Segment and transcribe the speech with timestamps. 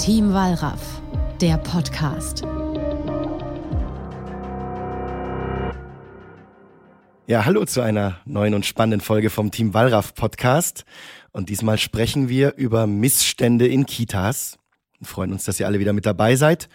[0.00, 1.02] Team Wallraff,
[1.42, 2.40] der Podcast.
[7.26, 10.86] Ja, hallo zu einer neuen und spannenden Folge vom Team Wallraff Podcast.
[11.32, 14.58] Und diesmal sprechen wir über Missstände in Kitas.
[14.98, 16.70] Wir freuen uns, dass ihr alle wieder mit dabei seid.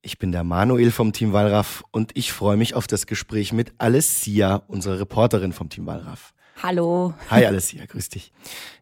[0.00, 3.72] Ich bin der Manuel vom Team Wallraff und ich freue mich auf das Gespräch mit
[3.78, 6.34] Alessia, unserer Reporterin vom Team Wallraff.
[6.62, 7.14] Hallo.
[7.30, 8.32] Hi Alessia, grüß dich.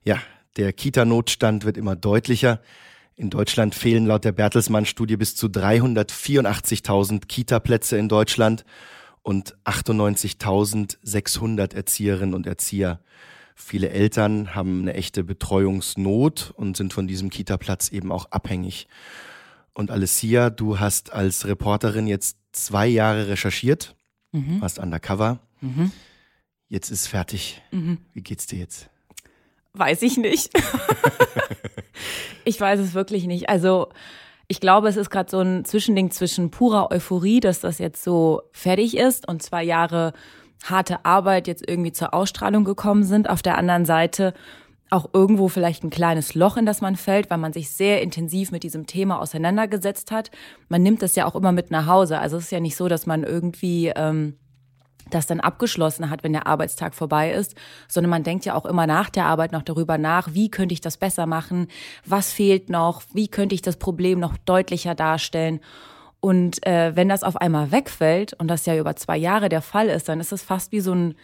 [0.04, 0.18] Ja,
[0.58, 2.60] der Kita-Notstand wird immer deutlicher.
[3.18, 8.64] In Deutschland fehlen laut der Bertelsmann-Studie bis zu 384.000 Kita-Plätze in Deutschland
[9.22, 13.00] und 98.600 Erzieherinnen und Erzieher.
[13.56, 18.86] Viele Eltern haben eine echte Betreuungsnot und sind von diesem Kita-Platz eben auch abhängig.
[19.74, 23.96] Und Alessia, du hast als Reporterin jetzt zwei Jahre recherchiert,
[24.30, 24.60] mhm.
[24.60, 25.40] warst undercover.
[25.60, 25.90] Mhm.
[26.68, 27.60] Jetzt ist fertig.
[27.72, 27.98] Mhm.
[28.12, 28.88] Wie geht's dir jetzt?
[29.78, 30.50] Weiß ich nicht.
[32.44, 33.48] ich weiß es wirklich nicht.
[33.48, 33.88] Also
[34.48, 38.42] ich glaube, es ist gerade so ein Zwischending zwischen purer Euphorie, dass das jetzt so
[38.50, 40.14] fertig ist und zwei Jahre
[40.64, 43.30] harte Arbeit jetzt irgendwie zur Ausstrahlung gekommen sind.
[43.30, 44.34] Auf der anderen Seite
[44.90, 48.50] auch irgendwo vielleicht ein kleines Loch, in das man fällt, weil man sich sehr intensiv
[48.50, 50.30] mit diesem Thema auseinandergesetzt hat.
[50.68, 52.18] Man nimmt das ja auch immer mit nach Hause.
[52.18, 54.38] Also es ist ja nicht so, dass man irgendwie ähm,
[55.10, 57.54] das dann abgeschlossen hat, wenn der Arbeitstag vorbei ist,
[57.88, 60.80] sondern man denkt ja auch immer nach der Arbeit noch darüber nach, wie könnte ich
[60.80, 61.68] das besser machen,
[62.04, 65.60] was fehlt noch, wie könnte ich das Problem noch deutlicher darstellen.
[66.20, 69.88] Und äh, wenn das auf einmal wegfällt, und das ja über zwei Jahre der Fall
[69.88, 71.14] ist, dann ist es fast wie so ein,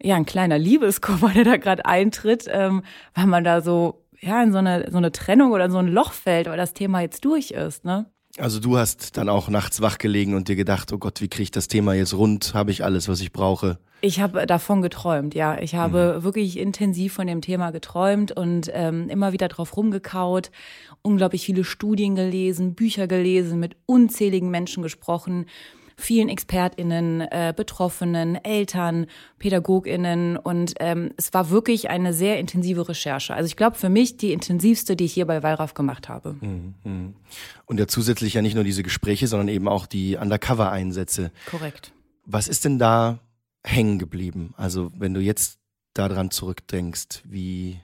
[0.00, 2.82] ja, ein kleiner Liebeskummer, der da gerade eintritt, ähm,
[3.14, 6.12] weil man da so, ja, in so eine, so eine Trennung oder so ein Loch
[6.12, 8.06] fällt, weil das Thema jetzt durch ist, ne?
[8.38, 11.44] Also du hast dann auch nachts wach gelegen und dir gedacht, oh Gott, wie kriege
[11.44, 12.54] ich das Thema jetzt rund?
[12.54, 13.78] Habe ich alles, was ich brauche?
[14.00, 15.58] Ich habe davon geträumt, ja.
[15.60, 16.22] Ich habe mhm.
[16.22, 20.52] wirklich intensiv von dem Thema geträumt und ähm, immer wieder drauf rumgekaut,
[21.02, 25.46] unglaublich viele Studien gelesen, Bücher gelesen, mit unzähligen Menschen gesprochen
[25.98, 29.06] vielen ExpertInnen, äh, Betroffenen, Eltern,
[29.38, 33.34] PädagogInnen und ähm, es war wirklich eine sehr intensive Recherche.
[33.34, 36.36] Also ich glaube für mich die intensivste, die ich hier bei Wallraff gemacht habe.
[36.40, 37.14] Mhm, mhm.
[37.66, 41.32] Und ja zusätzlich ja nicht nur diese Gespräche, sondern eben auch die Undercover-Einsätze.
[41.46, 41.92] Korrekt.
[42.24, 43.18] Was ist denn da
[43.64, 44.54] hängen geblieben?
[44.56, 45.58] Also wenn du jetzt
[45.94, 47.80] daran zurückdenkst, wie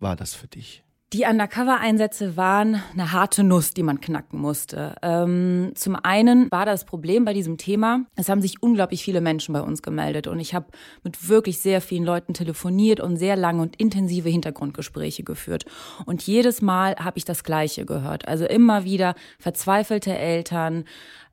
[0.00, 0.83] war das für dich?
[1.12, 4.96] Die Undercover-Einsätze waren eine harte Nuss, die man knacken musste.
[5.00, 9.52] Ähm, zum einen war das Problem bei diesem Thema, es haben sich unglaublich viele Menschen
[9.52, 10.66] bei uns gemeldet und ich habe
[11.04, 15.66] mit wirklich sehr vielen Leuten telefoniert und sehr lange und intensive Hintergrundgespräche geführt.
[16.04, 18.26] Und jedes Mal habe ich das Gleiche gehört.
[18.26, 20.84] Also immer wieder verzweifelte Eltern,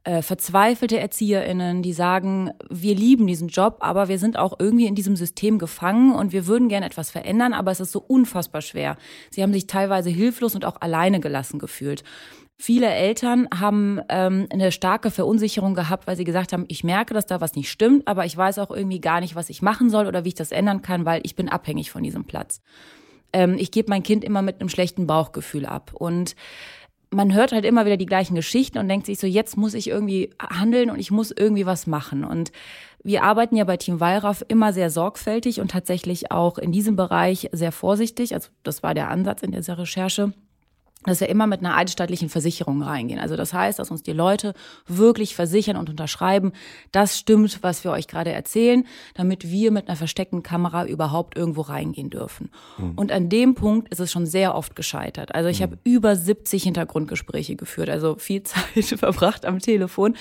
[0.04, 4.96] äh, verzweifelte ErzieherInnen, die sagen, wir lieben diesen Job, aber wir sind auch irgendwie in
[4.96, 8.98] diesem System gefangen und wir würden gerne etwas verändern, aber es ist so unfassbar schwer.
[9.30, 12.04] Sie haben sich teilweise hilflos und auch alleine gelassen gefühlt.
[12.58, 17.26] Viele Eltern haben ähm, eine starke Verunsicherung gehabt, weil sie gesagt haben, ich merke, dass
[17.26, 20.06] da was nicht stimmt, aber ich weiß auch irgendwie gar nicht, was ich machen soll
[20.08, 22.62] oder wie ich das ändern kann, weil ich bin abhängig von diesem Platz.
[23.34, 25.92] Ähm, ich gebe mein Kind immer mit einem schlechten Bauchgefühl ab.
[25.94, 26.36] Und
[27.14, 29.90] man hört halt immer wieder die gleichen Geschichten und denkt sich so, jetzt muss ich
[29.90, 32.24] irgendwie handeln und ich muss irgendwie was machen.
[32.24, 32.52] Und
[33.04, 37.50] wir arbeiten ja bei Team Wallraff immer sehr sorgfältig und tatsächlich auch in diesem Bereich
[37.52, 38.34] sehr vorsichtig.
[38.34, 40.34] Also das war der Ansatz in dieser Recherche
[41.06, 43.20] dass wir immer mit einer eidesstattlichen Versicherung reingehen.
[43.20, 44.54] Also das heißt, dass uns die Leute
[44.88, 46.52] wirklich versichern und unterschreiben,
[46.92, 48.86] das stimmt, was wir euch gerade erzählen,
[49.16, 52.52] damit wir mit einer versteckten Kamera überhaupt irgendwo reingehen dürfen.
[52.78, 52.94] Mhm.
[52.96, 55.34] Und an dem Punkt ist es schon sehr oft gescheitert.
[55.34, 55.64] Also ich mhm.
[55.64, 60.16] habe über 70 Hintergrundgespräche geführt, also viel Zeit verbracht am Telefon.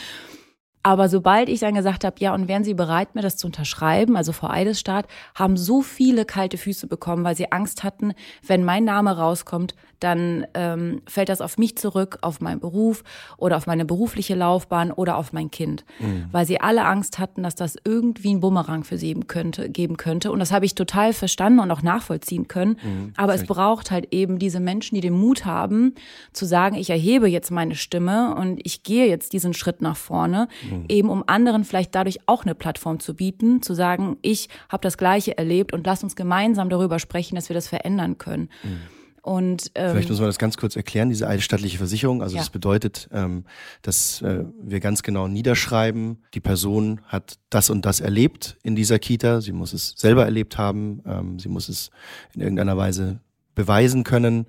[0.83, 4.17] Aber sobald ich dann gesagt habe, ja, und wären Sie bereit, mir das zu unterschreiben,
[4.17, 8.15] also vor Eidesstaat, haben so viele kalte Füße bekommen, weil sie Angst hatten,
[8.47, 13.05] wenn mein Name rauskommt, dann ähm, fällt das auf mich zurück, auf meinen Beruf
[13.37, 15.85] oder auf meine berufliche Laufbahn oder auf mein Kind.
[15.99, 16.25] Mhm.
[16.33, 19.69] Weil sie alle Angst hatten, dass das irgendwie ein Bumerang für sie geben könnte.
[19.69, 20.33] Geben könnte.
[20.33, 22.79] Und das habe ich total verstanden und auch nachvollziehen können.
[22.83, 25.95] Mhm, Aber es braucht halt eben diese Menschen, die den Mut haben,
[26.33, 30.49] zu sagen, ich erhebe jetzt meine Stimme und ich gehe jetzt diesen Schritt nach vorne,
[30.70, 30.70] mhm.
[30.89, 34.99] Eben um anderen vielleicht dadurch auch eine Plattform zu bieten, zu sagen, ich habe das
[34.99, 38.49] Gleiche erlebt und lass uns gemeinsam darüber sprechen, dass wir das verändern können.
[38.63, 38.79] Mhm.
[39.23, 42.23] Und, ähm, Vielleicht muss man das ganz kurz erklären, diese eidesstattliche Versicherung.
[42.23, 42.41] Also ja.
[42.41, 43.45] das bedeutet, ähm,
[43.83, 48.99] dass äh, wir ganz genau niederschreiben, die Person hat das und das erlebt in dieser
[48.99, 49.41] Kita.
[49.41, 51.03] Sie muss es selber erlebt haben.
[51.07, 51.91] Ähm, sie muss es
[52.35, 53.21] in irgendeiner Weise
[53.55, 54.47] beweisen können.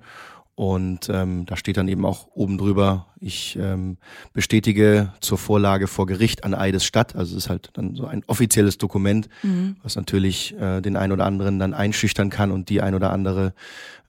[0.54, 3.96] Und ähm, da steht dann eben auch oben drüber, ich ähm,
[4.34, 7.16] bestätige zur Vorlage vor Gericht an Eides statt.
[7.16, 9.76] Also es ist halt dann so ein offizielles Dokument, mhm.
[9.82, 13.54] was natürlich äh, den einen oder anderen dann einschüchtern kann und die ein oder andere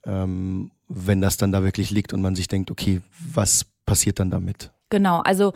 [0.05, 3.01] ähm, wenn das dann da wirklich liegt und man sich denkt, okay,
[3.33, 4.71] was passiert dann damit?
[4.89, 5.53] Genau, also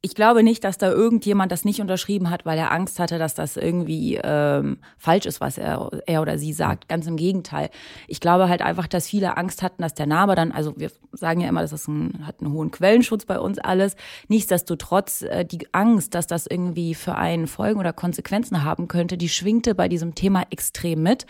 [0.00, 3.34] ich glaube nicht, dass da irgendjemand das nicht unterschrieben hat, weil er Angst hatte, dass
[3.34, 6.88] das irgendwie ähm, falsch ist, was er, er oder sie sagt.
[6.88, 7.68] Ganz im Gegenteil.
[8.06, 11.40] Ich glaube halt einfach, dass viele Angst hatten, dass der Name dann, also wir sagen
[11.40, 13.96] ja immer, dass das ein, hat einen hohen Quellenschutz bei uns alles.
[14.28, 19.28] Nichtsdestotrotz äh, die Angst, dass das irgendwie für einen Folgen oder Konsequenzen haben könnte, die
[19.28, 21.26] schwingte bei diesem Thema extrem mit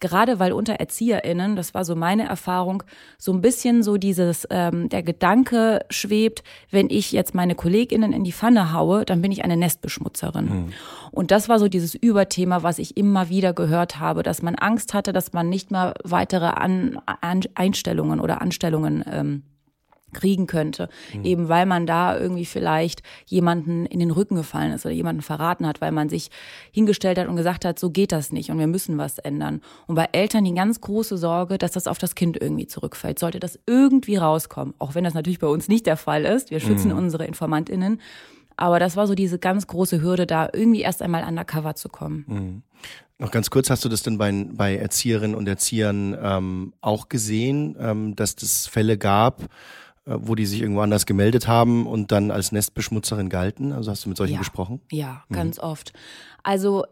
[0.00, 2.82] gerade weil unter ErzieherInnen, das war so meine Erfahrung,
[3.18, 8.24] so ein bisschen so dieses, ähm, der Gedanke schwebt, wenn ich jetzt meine KollegInnen in
[8.24, 10.44] die Pfanne haue, dann bin ich eine Nestbeschmutzerin.
[10.44, 10.72] Mhm.
[11.10, 14.94] Und das war so dieses Überthema, was ich immer wieder gehört habe, dass man Angst
[14.94, 19.42] hatte, dass man nicht mehr weitere An An Einstellungen oder Anstellungen ähm,
[20.14, 20.88] kriegen könnte.
[21.12, 21.24] Mhm.
[21.24, 25.66] Eben weil man da irgendwie vielleicht jemanden in den Rücken gefallen ist oder jemanden verraten
[25.66, 26.30] hat, weil man sich
[26.72, 29.60] hingestellt hat und gesagt hat, so geht das nicht und wir müssen was ändern.
[29.86, 33.18] Und bei Eltern die ganz große Sorge, dass das auf das Kind irgendwie zurückfällt.
[33.18, 36.50] Sollte das irgendwie rauskommen, auch wenn das natürlich bei uns nicht der Fall ist.
[36.50, 36.98] Wir schützen mhm.
[36.98, 38.00] unsere InformantInnen.
[38.56, 42.24] Aber das war so diese ganz große Hürde, da irgendwie erst einmal undercover zu kommen.
[42.28, 42.62] Mhm.
[43.18, 47.76] Noch ganz kurz, hast du das denn bei, bei Erzieherinnen und Erziehern ähm, auch gesehen,
[47.78, 49.42] ähm, dass es Fälle gab,
[50.06, 53.72] wo die sich irgendwo anders gemeldet haben und dann als Nestbeschmutzerin galten?
[53.72, 54.80] Also hast du mit solchen ja, gesprochen?
[54.90, 55.34] Ja, mhm.
[55.34, 55.92] ganz oft.
[56.42, 56.84] Also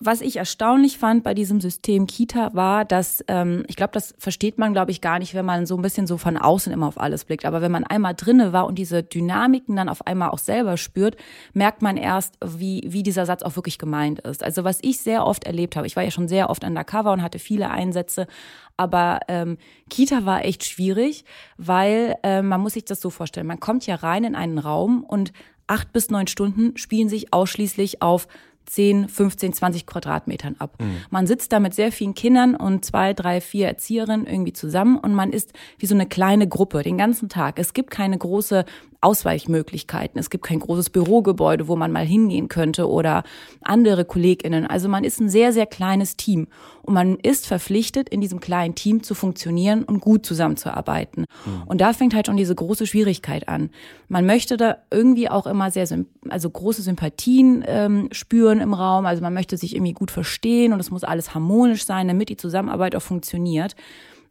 [0.00, 4.56] was ich erstaunlich fand bei diesem System Kita war, dass ähm, ich glaube, das versteht
[4.56, 7.00] man, glaube ich, gar nicht, wenn man so ein bisschen so von außen immer auf
[7.00, 7.44] alles blickt.
[7.44, 11.16] Aber wenn man einmal drinne war und diese Dynamiken dann auf einmal auch selber spürt,
[11.52, 14.44] merkt man erst, wie wie dieser Satz auch wirklich gemeint ist.
[14.44, 17.22] Also was ich sehr oft erlebt habe, ich war ja schon sehr oft undercover und
[17.22, 18.28] hatte viele Einsätze,
[18.76, 19.58] aber ähm,
[19.90, 21.24] Kita war echt schwierig,
[21.56, 25.02] weil äh, man muss sich das so vorstellen: Man kommt ja rein in einen Raum
[25.02, 25.32] und
[25.66, 28.28] acht bis neun Stunden spielen sich ausschließlich auf
[28.68, 30.76] 10, 15, 20 Quadratmetern ab.
[30.80, 30.98] Mhm.
[31.10, 35.14] Man sitzt da mit sehr vielen Kindern und zwei, drei, vier Erzieherinnen irgendwie zusammen und
[35.14, 37.58] man ist wie so eine kleine Gruppe den ganzen Tag.
[37.58, 38.64] Es gibt keine große
[39.00, 40.18] Ausweichmöglichkeiten.
[40.18, 43.22] Es gibt kein großes Bürogebäude, wo man mal hingehen könnte oder
[43.62, 44.66] andere KollegInnen.
[44.66, 46.48] Also man ist ein sehr, sehr kleines Team.
[46.82, 51.26] Und man ist verpflichtet, in diesem kleinen Team zu funktionieren und gut zusammenzuarbeiten.
[51.44, 51.62] Mhm.
[51.66, 53.70] Und da fängt halt schon diese große Schwierigkeit an.
[54.08, 55.86] Man möchte da irgendwie auch immer sehr,
[56.28, 59.06] also große Sympathien ähm, spüren im Raum.
[59.06, 62.36] Also man möchte sich irgendwie gut verstehen und es muss alles harmonisch sein, damit die
[62.36, 63.74] Zusammenarbeit auch funktioniert.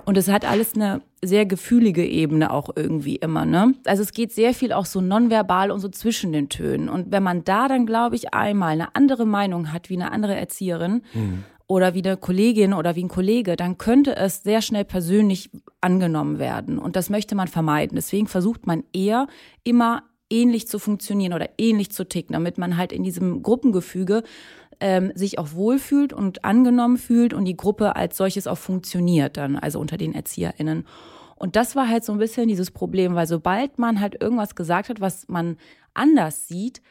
[0.07, 3.73] Und es hat alles eine sehr gefühlige Ebene auch irgendwie immer, ne?
[3.85, 6.87] Also es geht sehr viel auch so nonverbal und so zwischen den Tönen.
[6.87, 10.33] Und wenn man da dann, glaube ich, einmal eine andere Meinung hat wie eine andere
[10.37, 11.43] Erzieherin mhm.
[11.67, 15.49] oder wie eine Kollegin oder wie ein Kollege, dann könnte es sehr schnell persönlich
[15.81, 16.79] angenommen werden.
[16.79, 17.95] Und das möchte man vermeiden.
[17.95, 19.27] Deswegen versucht man eher
[19.65, 24.23] immer ähnlich zu funktionieren oder ähnlich zu ticken, damit man halt in diesem Gruppengefüge
[24.79, 29.55] ähm, sich auch wohlfühlt und angenommen fühlt und die Gruppe als solches auch funktioniert dann,
[29.55, 30.85] also unter den ErzieherInnen.
[31.35, 34.89] Und das war halt so ein bisschen dieses Problem, weil sobald man halt irgendwas gesagt
[34.89, 35.57] hat, was man
[35.93, 36.81] anders sieht,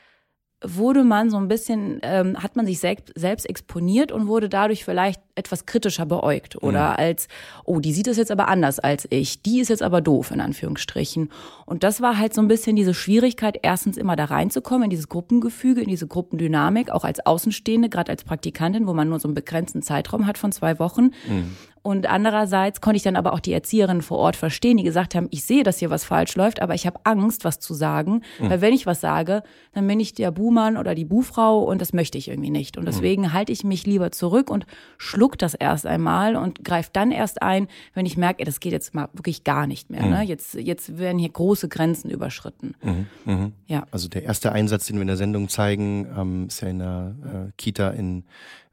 [0.63, 4.85] wurde man so ein bisschen, ähm, hat man sich selbst, selbst exponiert und wurde dadurch
[4.85, 6.97] vielleicht etwas kritischer beäugt oder mhm.
[6.97, 7.29] als,
[7.65, 10.41] oh, die sieht es jetzt aber anders als ich, die ist jetzt aber doof, in
[10.41, 11.31] Anführungsstrichen.
[11.67, 15.11] Und das war halt so ein bisschen diese Schwierigkeit, erstens immer da reinzukommen, in dieses
[15.11, 19.35] Gruppengefüge, in diese Gruppendynamik, auch als Außenstehende, gerade als Praktikantin, wo man nur so einen
[19.35, 21.11] begrenzten Zeitraum hat von zwei Wochen.
[21.29, 21.57] Mhm.
[21.87, 25.29] Und andererseits konnte ich dann aber auch die Erzieherinnen vor Ort verstehen, die gesagt haben,
[25.31, 28.23] ich sehe, dass hier was falsch läuft, aber ich habe Angst, was zu sagen.
[28.41, 28.51] Mhm.
[28.51, 31.93] Weil wenn ich was sage, dann bin ich der Buhmann oder die Buhfrau und das
[31.93, 32.77] möchte ich irgendwie nicht.
[32.77, 32.87] Und mhm.
[32.87, 33.33] deswegen mhm.
[33.35, 34.67] halte ich mich lieber zurück und
[34.99, 38.93] schluck das erst einmal und greife dann erst ein, wenn ich merke, das geht jetzt
[38.93, 40.03] mal wirklich gar nicht mehr.
[40.03, 40.11] Mhm.
[40.11, 40.23] Ne?
[40.25, 42.75] Jetzt, jetzt werden hier große Grenzen überschritten.
[42.83, 43.07] Mhm.
[43.27, 43.53] Mhm.
[43.69, 43.87] Ja.
[43.93, 47.15] Also der erste Einsatz, den wir in der Sendung zeigen, ähm, ist ja in der
[47.25, 48.25] äh, Kita in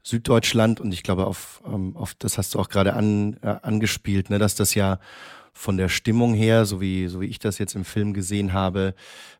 [0.04, 4.30] Süddeutschland und ich glaube, auf, ähm, auf das hast du auch gerade an, äh, angespielt,
[4.30, 5.00] ne, dass das ja
[5.52, 8.94] von der Stimmung her, so wie, so wie ich das jetzt im Film gesehen habe,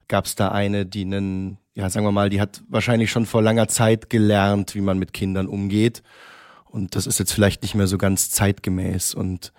[0.08, 3.42] gab es da eine, die einen, ja, sagen wir mal, die hat wahrscheinlich schon vor
[3.42, 6.02] langer Zeit gelernt, wie man mit Kindern umgeht.
[6.64, 9.14] Und das ist jetzt vielleicht nicht mehr so ganz zeitgemäß.
[9.14, 9.52] Und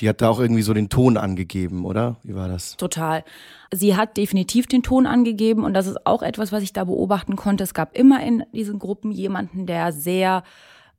[0.00, 2.16] die hat da auch irgendwie so den Ton angegeben, oder?
[2.22, 2.76] Wie war das?
[2.76, 3.24] Total.
[3.72, 7.36] Sie hat definitiv den Ton angegeben und das ist auch etwas, was ich da beobachten
[7.36, 7.64] konnte.
[7.64, 10.42] Es gab immer in diesen Gruppen jemanden, der sehr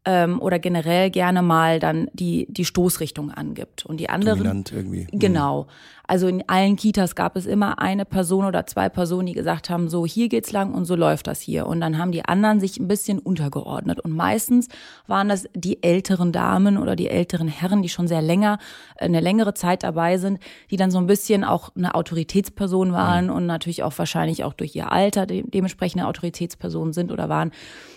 [0.08, 3.86] ähm, oder generell gerne mal dann die, die Stoßrichtung angibt.
[3.86, 4.40] Und die anderen.
[4.40, 5.08] Dominant irgendwie.
[5.12, 5.20] Mhm.
[5.20, 5.68] Genau.
[6.08, 9.90] Also in allen Kitas gab es immer eine Person oder zwei Personen, die gesagt haben,
[9.90, 11.68] so hier geht's lang und so läuft das hier.
[11.68, 14.00] Und dann haben die anderen sich ein bisschen untergeordnet.
[14.00, 14.70] Und meistens
[15.06, 18.60] waren das die älteren Damen oder die älteren Herren, die schon sehr länger,
[18.98, 20.40] eine längere Zeit dabei sind,
[20.72, 23.34] die dann so ein bisschen auch eine Autoritätsperson waren mhm.
[23.34, 27.52] und natürlich auch wahrscheinlich auch durch ihr Alter de dementsprechend eine Autoritätsperson sind oder waren.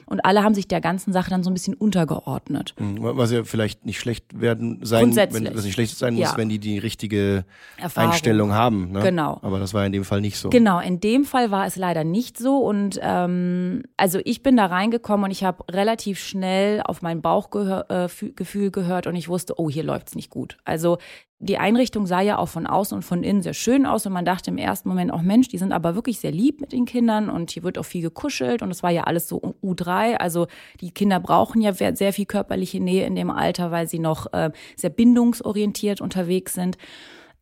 [0.07, 2.75] Und alle haben sich der ganzen Sache dann so ein bisschen unter untergeordnet.
[2.79, 2.99] Mhm.
[3.01, 6.37] Was ja vielleicht nicht schlecht werden sein, wenn, was nicht schlecht sein muss, ja.
[6.37, 7.45] wenn die die richtige
[7.77, 8.00] Erfahrung.
[8.09, 8.93] Einstellung haben.
[8.93, 9.01] Ne?
[9.01, 9.39] Genau.
[9.43, 10.51] Aber das war in dem Fall nicht so.
[10.51, 12.59] Genau, in dem Fall war es leider nicht so.
[12.59, 18.67] Und ähm, also ich bin da reingekommen und ich habe relativ schnell auf mein Bauchgefühl
[18.67, 20.57] äh, gehört und ich wusste, oh, hier läuft's nicht gut.
[20.65, 20.99] Also
[21.43, 24.27] die Einrichtung sah ja auch von außen und von innen sehr schön aus und man
[24.27, 27.31] dachte im ersten Moment auch, Mensch, die sind aber wirklich sehr lieb mit den Kindern
[27.31, 30.17] und hier wird auch viel gekuschelt und es war ja alles so U3.
[30.17, 30.49] Also
[30.83, 34.51] die Kinder brauchen ja sehr viel körperliche Nähe in dem Alter, weil sie noch äh,
[34.77, 36.77] sehr bindungsorientiert unterwegs sind.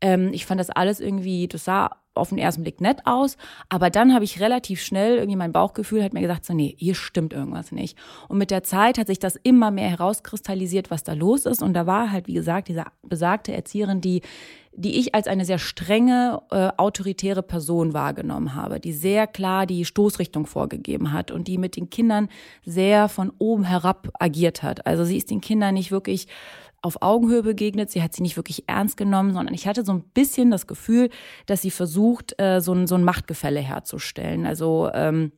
[0.00, 3.36] Ähm, ich fand das alles irgendwie, das sah auf den ersten Blick nett aus,
[3.68, 6.94] aber dann habe ich relativ schnell irgendwie mein Bauchgefühl hat mir gesagt, so nee, hier
[6.94, 7.96] stimmt irgendwas nicht.
[8.28, 11.74] Und mit der Zeit hat sich das immer mehr herauskristallisiert, was da los ist und
[11.74, 14.22] da war halt wie gesagt diese besagte Erzieherin, die
[14.78, 19.84] die ich als eine sehr strenge, äh, autoritäre Person wahrgenommen habe, die sehr klar die
[19.84, 22.28] Stoßrichtung vorgegeben hat und die mit den Kindern
[22.64, 24.86] sehr von oben herab agiert hat.
[24.86, 26.28] Also sie ist den Kindern nicht wirklich
[26.80, 27.90] auf Augenhöhe begegnet.
[27.90, 31.10] Sie hat sie nicht wirklich ernst genommen, sondern ich hatte so ein bisschen das Gefühl,
[31.46, 34.46] dass sie versucht, äh, so, ein, so ein Machtgefälle herzustellen.
[34.46, 35.32] Also ähm,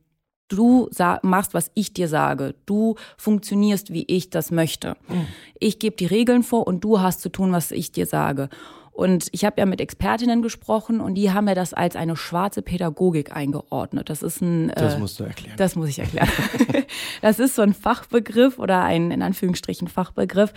[0.48, 0.90] du
[1.22, 2.56] machst, was ich dir sage.
[2.66, 4.96] Du funktionierst, wie ich das möchte.
[5.08, 5.26] Mhm.
[5.58, 8.50] Ich gebe die Regeln vor und du hast zu tun, was ich dir sage.
[9.00, 12.60] Und ich habe ja mit Expertinnen gesprochen und die haben mir das als eine schwarze
[12.60, 14.10] Pädagogik eingeordnet.
[14.10, 14.70] Das ist ein.
[14.74, 15.56] Das äh, musst du erklären.
[15.56, 16.28] Das muss ich erklären.
[17.22, 20.52] das ist so ein Fachbegriff oder ein in Anführungsstrichen Fachbegriff,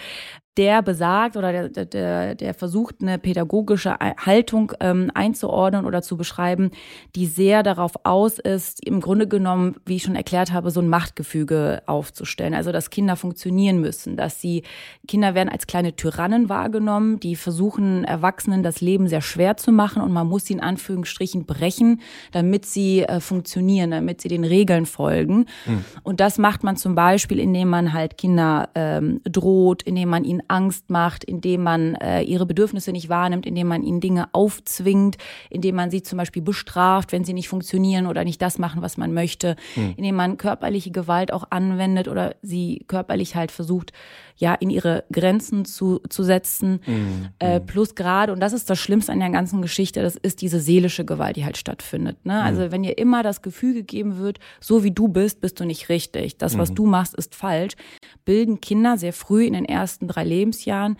[0.57, 6.69] der besagt oder der, der, der versucht, eine pädagogische Haltung ähm, einzuordnen oder zu beschreiben,
[7.15, 10.89] die sehr darauf aus ist, im Grunde genommen, wie ich schon erklärt habe, so ein
[10.89, 12.53] Machtgefüge aufzustellen.
[12.53, 14.63] Also, dass Kinder funktionieren müssen, dass sie,
[15.07, 20.03] Kinder werden als kleine Tyrannen wahrgenommen, die versuchen, Erwachsenen das Leben sehr schwer zu machen
[20.03, 24.85] und man muss sie in Anführungsstrichen brechen, damit sie äh, funktionieren, damit sie den Regeln
[24.85, 25.45] folgen.
[25.65, 25.85] Mhm.
[26.03, 30.42] Und das macht man zum Beispiel, indem man halt Kinder ähm, droht, indem man ihnen
[30.47, 35.17] Angst macht, indem man äh, ihre Bedürfnisse nicht wahrnimmt, indem man ihnen Dinge aufzwingt,
[35.49, 38.97] indem man sie zum Beispiel bestraft, wenn sie nicht funktionieren oder nicht das machen, was
[38.97, 39.93] man möchte, mhm.
[39.97, 43.93] indem man körperliche Gewalt auch anwendet oder sie körperlich halt versucht,
[44.35, 46.79] ja, in ihre Grenzen zu, zu setzen.
[46.85, 47.29] Mhm.
[47.39, 47.65] Äh, hm.
[47.65, 51.05] plus gerade, und das ist das Schlimmste an der ganzen Geschichte, das ist diese seelische
[51.05, 52.25] Gewalt, die halt stattfindet.
[52.25, 52.41] Ne?
[52.41, 52.71] Also mhm.
[52.71, 56.37] wenn ihr immer das Gefühl gegeben wird, so wie du bist, bist du nicht richtig.
[56.37, 56.75] Das, was mhm.
[56.75, 57.73] du machst, ist falsch,
[58.25, 60.97] bilden Kinder sehr früh in den ersten drei Lebensjahren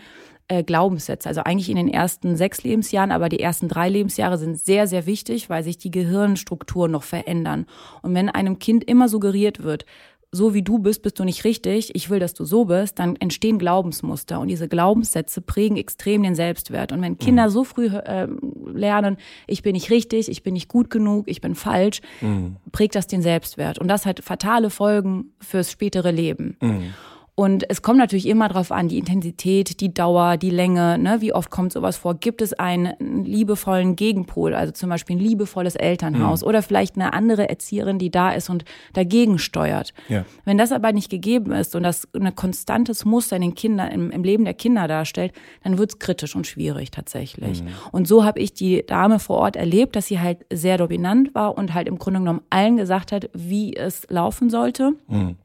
[0.48, 1.30] äh, Glaubenssätze.
[1.30, 5.06] Also eigentlich in den ersten sechs Lebensjahren, aber die ersten drei Lebensjahre sind sehr, sehr
[5.06, 7.66] wichtig, weil sich die Gehirnstrukturen noch verändern.
[8.02, 9.86] Und wenn einem Kind immer suggeriert wird,
[10.34, 13.16] so wie du bist, bist du nicht richtig, ich will, dass du so bist, dann
[13.18, 16.92] entstehen Glaubensmuster und diese Glaubenssätze prägen extrem den Selbstwert.
[16.92, 17.52] Und wenn Kinder mhm.
[17.52, 18.28] so früh äh,
[18.66, 22.58] lernen, ich bin nicht richtig, ich bin nicht gut genug, ich bin falsch, mhm.
[22.72, 23.78] prägt das den Selbstwert.
[23.78, 26.58] Und das hat fatale Folgen fürs spätere Leben.
[26.62, 26.94] Mhm.
[27.36, 31.20] Und es kommt natürlich immer darauf an, die Intensität, die Dauer, die Länge, ne?
[31.20, 32.14] wie oft kommt sowas vor?
[32.14, 32.94] Gibt es einen
[33.26, 36.48] liebevollen Gegenpol, also zum Beispiel ein liebevolles Elternhaus mhm.
[36.48, 39.96] oder vielleicht eine andere Erzieherin, die da ist und dagegen steuert.
[40.10, 40.26] Ja.
[40.46, 44.12] Wenn das aber nicht gegeben ist und das ein konstantes Muster in den Kindern, im,
[44.12, 47.64] im Leben der Kinder darstellt, dann wird es kritisch und schwierig tatsächlich.
[47.64, 47.70] Mhm.
[47.92, 51.58] Und so habe ich die Dame vor Ort erlebt, dass sie halt sehr dominant war
[51.58, 54.92] und halt im Grunde genommen allen gesagt hat, wie es laufen sollte.
[55.08, 55.38] Mhm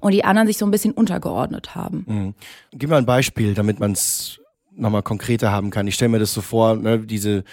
[0.00, 2.04] und die anderen sich so ein bisschen untergeordnet haben.
[2.06, 2.34] Mhm.
[2.72, 4.40] Gib mal ein Beispiel, damit man es
[4.74, 5.86] nochmal konkreter haben kann.
[5.86, 7.44] Ich stelle mir das so vor, ne, diese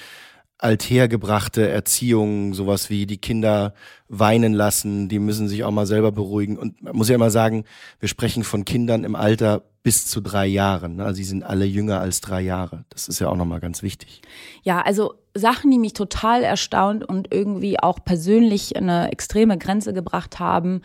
[0.63, 3.73] althergebrachte Erziehung, sowas wie die Kinder
[4.07, 6.57] weinen lassen, die müssen sich auch mal selber beruhigen.
[6.57, 7.65] Und man muss ja immer sagen,
[7.99, 10.95] wir sprechen von Kindern im Alter bis zu drei Jahren.
[10.95, 11.05] Ne?
[11.05, 12.85] Also sie sind alle jünger als drei Jahre.
[12.89, 14.21] Das ist ja auch nochmal ganz wichtig.
[14.63, 20.39] Ja, also Sachen, die mich total erstaunt und irgendwie auch persönlich eine extreme Grenze gebracht
[20.39, 20.81] haben,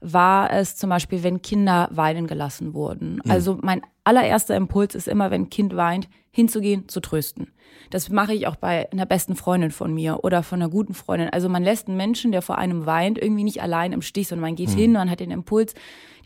[0.00, 3.20] war es zum Beispiel, wenn Kinder weinen gelassen wurden.
[3.24, 3.30] Mhm.
[3.30, 7.52] Also mein allererster Impuls ist immer, wenn ein Kind weint, hinzugehen, zu trösten.
[7.90, 11.28] Das mache ich auch bei einer besten Freundin von mir oder von einer guten Freundin.
[11.30, 14.48] Also man lässt einen Menschen, der vor einem weint, irgendwie nicht allein im Stich, sondern
[14.50, 14.76] man geht mhm.
[14.76, 15.74] hin und hat den Impuls,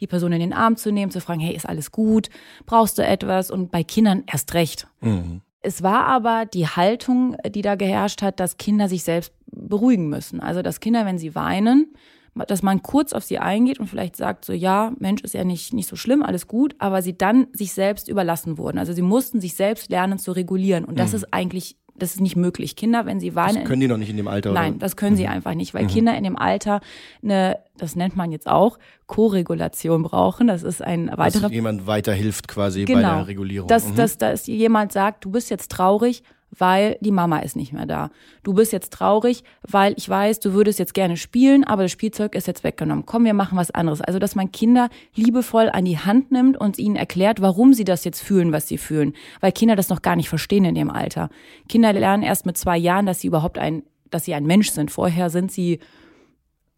[0.00, 2.28] die Person in den Arm zu nehmen, zu fragen, hey, ist alles gut?
[2.66, 3.50] Brauchst du etwas?
[3.50, 4.86] Und bei Kindern erst recht.
[5.00, 5.40] Mhm.
[5.60, 10.40] Es war aber die Haltung, die da geherrscht hat, dass Kinder sich selbst beruhigen müssen.
[10.40, 11.94] Also dass Kinder, wenn sie weinen,
[12.34, 15.72] dass man kurz auf sie eingeht und vielleicht sagt so, ja, Mensch, ist ja nicht,
[15.72, 18.78] nicht so schlimm, alles gut, aber sie dann sich selbst überlassen wurden.
[18.78, 20.84] Also sie mussten sich selbst lernen zu regulieren.
[20.84, 21.16] Und das mhm.
[21.16, 22.76] ist eigentlich das ist nicht möglich.
[22.76, 23.60] Kinder, wenn sie weinen.
[23.60, 24.52] Das können die noch nicht in dem Alter.
[24.52, 24.80] Nein, oder?
[24.80, 25.16] das können mhm.
[25.16, 25.88] sie einfach nicht, weil mhm.
[25.88, 26.80] Kinder in dem Alter
[27.22, 30.48] eine, das nennt man jetzt auch, Koregulation brauchen.
[30.48, 31.42] Das ist ein weiterer.
[31.42, 33.08] Dass jemand weiterhilft quasi genau.
[33.10, 33.68] bei der Regulierung.
[33.68, 33.96] Dass, mhm.
[33.96, 38.10] dass, dass jemand sagt, du bist jetzt traurig, weil die Mama ist nicht mehr da.
[38.42, 42.34] Du bist jetzt traurig, weil ich weiß, du würdest jetzt gerne spielen, aber das Spielzeug
[42.34, 43.06] ist jetzt weggenommen.
[43.06, 44.00] Komm, wir machen was anderes.
[44.00, 48.04] Also, dass man Kinder liebevoll an die Hand nimmt und ihnen erklärt, warum sie das
[48.04, 49.14] jetzt fühlen, was sie fühlen.
[49.40, 51.28] Weil Kinder das noch gar nicht verstehen in dem Alter.
[51.68, 54.90] Kinder lernen erst mit zwei Jahren, dass sie überhaupt ein, dass sie ein Mensch sind.
[54.90, 55.80] Vorher sind sie,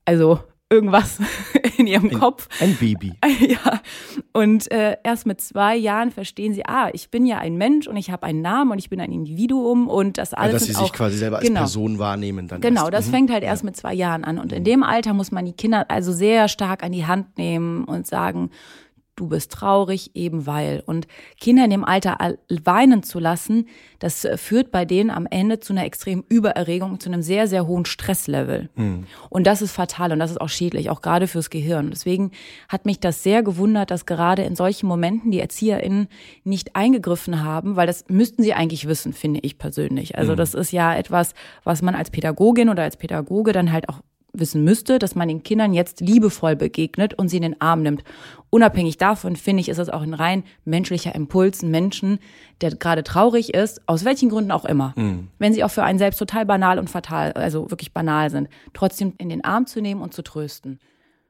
[0.05, 1.19] also irgendwas
[1.79, 2.49] in ihrem ein, Kopf.
[2.61, 3.13] Ein Baby.
[3.47, 3.81] Ja.
[4.33, 7.97] Und äh, erst mit zwei Jahren verstehen sie, ah, ich bin ja ein Mensch und
[7.97, 10.53] ich habe einen Namen und ich bin ein Individuum und das alles.
[10.53, 12.61] Ja, dass sie auch, sich quasi selber als genau, Person wahrnehmen dann.
[12.61, 12.95] Genau, erst.
[12.95, 13.11] das mhm.
[13.11, 14.39] fängt halt erst mit zwei Jahren an.
[14.39, 17.85] Und in dem Alter muss man die Kinder also sehr stark an die Hand nehmen
[17.85, 18.51] und sagen,
[19.17, 20.83] du bist traurig, eben weil.
[20.87, 21.09] Und
[21.41, 22.19] Kinder in dem Alter
[22.65, 23.67] weinen zu lassen,
[23.99, 27.67] das äh, führt bei denen am Ende zu einer extremen Übererregung, zu einem sehr, sehr
[27.67, 28.69] hohen Stresslevel.
[28.77, 29.07] Mhm.
[29.31, 31.91] Und das ist fatal und das ist auch schädlich, auch gerade fürs Gehirn.
[31.91, 32.31] Deswegen
[32.69, 36.09] hat mich das sehr gewundert, dass gerade in solchen Momenten die ErzieherInnen
[36.45, 40.19] nicht eingegriffen haben, weil das müssten sie eigentlich wissen, finde ich persönlich.
[40.19, 40.37] Also mhm.
[40.37, 41.33] das ist ja etwas,
[41.65, 44.01] was man als Pädagogin oder als Pädagoge dann halt auch
[44.39, 48.05] wissen müsste, dass man den Kindern jetzt liebevoll begegnet und sie in den Arm nimmt.
[48.51, 52.19] Unabhängig davon finde ich, ist es auch ein rein menschlicher Impuls, ein Menschen,
[52.61, 55.29] der gerade traurig ist, aus welchen Gründen auch immer, mhm.
[55.39, 59.15] wenn sie auch für einen selbst total banal und fatal, also wirklich banal sind, trotzdem
[59.19, 60.81] in den Arm zu nehmen und zu trösten.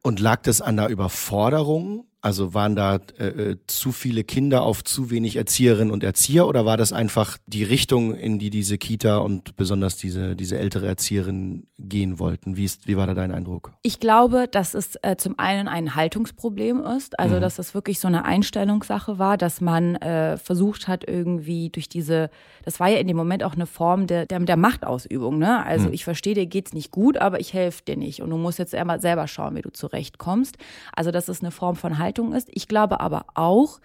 [0.03, 4.83] Und lag das an der Überforderung also waren da äh, äh, zu viele Kinder auf
[4.83, 9.19] zu wenig Erzieherinnen und Erzieher oder war das einfach die Richtung, in die diese Kita
[9.19, 12.57] und besonders diese, diese ältere Erzieherin gehen wollten?
[12.57, 13.71] Wie, ist, wie war da dein Eindruck?
[13.83, 17.43] Ich glaube, dass es äh, zum einen ein Haltungsproblem ist, also mhm.
[17.43, 22.29] dass das wirklich so eine Einstellungssache war, dass man äh, versucht hat, irgendwie durch diese,
[22.65, 25.39] das war ja in dem Moment auch eine Form der, der, der Machtausübung.
[25.39, 25.65] Ne?
[25.65, 25.95] Also mhm.
[25.95, 28.75] ich verstehe, dir geht's nicht gut, aber ich helfe dir nicht und du musst jetzt
[28.75, 30.57] einmal selber schauen, wie du zurechtkommst.
[30.93, 32.49] Also das ist eine Form von Haltung Haltung ist.
[32.53, 33.81] Ich glaube aber auch,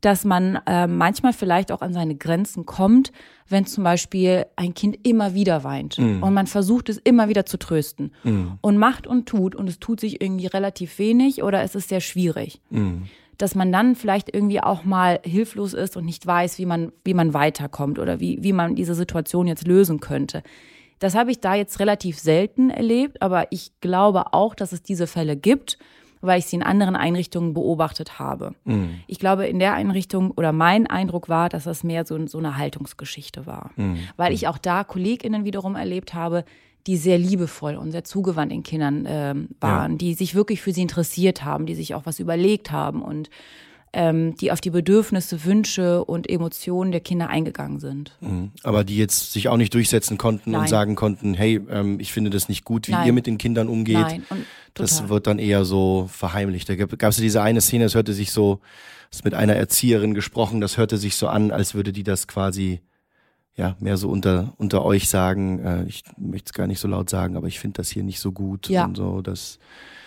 [0.00, 3.10] dass man äh, manchmal vielleicht auch an seine Grenzen kommt,
[3.48, 6.22] wenn zum Beispiel ein Kind immer wieder weint mm.
[6.22, 8.44] und man versucht es immer wieder zu trösten mm.
[8.60, 12.00] und macht und tut und es tut sich irgendwie relativ wenig oder es ist sehr
[12.00, 12.60] schwierig.
[12.68, 13.04] Mm.
[13.38, 17.14] Dass man dann vielleicht irgendwie auch mal hilflos ist und nicht weiß, wie man, wie
[17.14, 20.42] man weiterkommt oder wie, wie man diese Situation jetzt lösen könnte.
[20.98, 25.06] Das habe ich da jetzt relativ selten erlebt, aber ich glaube auch, dass es diese
[25.06, 25.78] Fälle gibt
[26.26, 28.54] weil ich sie in anderen Einrichtungen beobachtet habe.
[28.64, 29.00] Mhm.
[29.06, 32.56] Ich glaube, in der Einrichtung oder mein Eindruck war, dass das mehr so, so eine
[32.56, 33.70] Haltungsgeschichte war.
[33.76, 33.98] Mhm.
[34.16, 36.44] Weil ich auch da KollegInnen wiederum erlebt habe,
[36.86, 39.98] die sehr liebevoll und sehr zugewandt den Kindern äh, waren, ja.
[39.98, 43.30] die sich wirklich für sie interessiert haben, die sich auch was überlegt haben und
[43.94, 48.16] ähm, die auf die Bedürfnisse, Wünsche und Emotionen der Kinder eingegangen sind.
[48.20, 48.50] Mhm.
[48.62, 50.62] Aber die jetzt sich auch nicht durchsetzen konnten Nein.
[50.62, 53.06] und sagen konnten, hey, ähm, ich finde das nicht gut, wie Nein.
[53.06, 53.94] ihr mit den Kindern umgeht.
[53.94, 54.24] Nein.
[54.28, 56.68] Und das wird dann eher so verheimlicht.
[56.68, 58.60] Da gab es diese eine Szene, es hörte sich so,
[59.12, 62.80] es mit einer Erzieherin gesprochen, das hörte sich so an, als würde die das quasi
[63.56, 67.08] ja, mehr so unter, unter euch sagen, äh, ich möchte es gar nicht so laut
[67.08, 68.84] sagen, aber ich finde das hier nicht so gut ja.
[68.84, 69.60] und so, das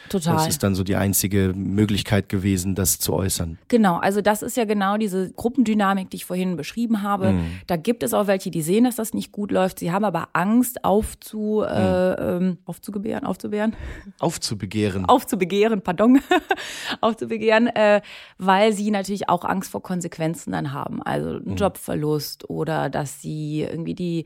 [0.09, 0.35] Total.
[0.35, 3.57] Das ist dann so die einzige Möglichkeit gewesen, das zu äußern.
[3.67, 7.33] Genau, also das ist ja genau diese Gruppendynamik, die ich vorhin beschrieben habe.
[7.33, 7.51] Mhm.
[7.67, 9.79] Da gibt es auch welche, die sehen, dass das nicht gut läuft.
[9.79, 11.75] Sie haben aber Angst, aufzu, mhm.
[11.75, 13.75] äh, ähm, aufzugebären, aufzubeeren.
[14.19, 15.05] Aufzubegehren.
[15.05, 16.21] Aufzubegehren, pardon.
[17.01, 18.01] aufzubegehren, äh,
[18.37, 21.01] weil sie natürlich auch Angst vor Konsequenzen dann haben.
[21.03, 21.55] Also einen mhm.
[21.55, 24.25] Jobverlust oder dass sie irgendwie die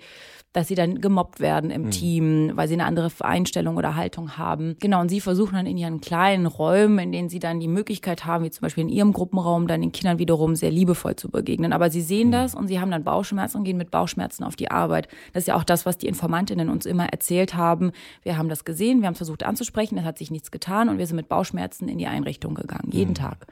[0.54, 1.92] dass sie dann gemobbt werden im mhm.
[1.92, 4.76] Team, weil sie eine andere Einstellung oder Haltung haben.
[4.80, 8.26] Genau, und sie versuchen dann in ihren kleinen Räumen, in denen sie dann die Möglichkeit
[8.26, 11.72] haben, wie zum Beispiel in ihrem Gruppenraum, dann den Kindern wiederum sehr liebevoll zu begegnen.
[11.72, 12.34] Aber sie sehen mhm.
[12.34, 15.08] das und sie haben dann Bauchschmerzen und gehen mit Bauchschmerzen auf die Arbeit.
[15.32, 17.92] Das ist ja auch das, was die Informantinnen uns immer erzählt haben.
[18.24, 20.98] Wir haben das gesehen, wir haben es versucht anzusprechen, es hat sich nichts getan und
[20.98, 23.16] wir sind mit Bauchschmerzen in die Einrichtung gegangen, jeden mhm.
[23.16, 23.48] Tag.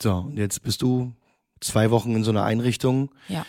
[0.00, 1.12] So, und jetzt bist du
[1.60, 3.10] zwei Wochen in so einer Einrichtung.
[3.28, 3.46] Ja.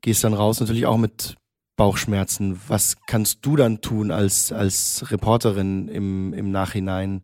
[0.00, 1.36] Gehst dann raus natürlich auch mit
[1.80, 2.60] Bauchschmerzen.
[2.68, 7.22] Was kannst du dann tun als, als Reporterin im, im Nachhinein,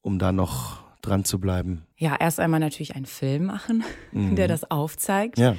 [0.00, 1.84] um da noch dran zu bleiben?
[1.98, 4.34] Ja, erst einmal natürlich einen Film machen, mhm.
[4.34, 5.36] der das aufzeigt.
[5.36, 5.56] Ja.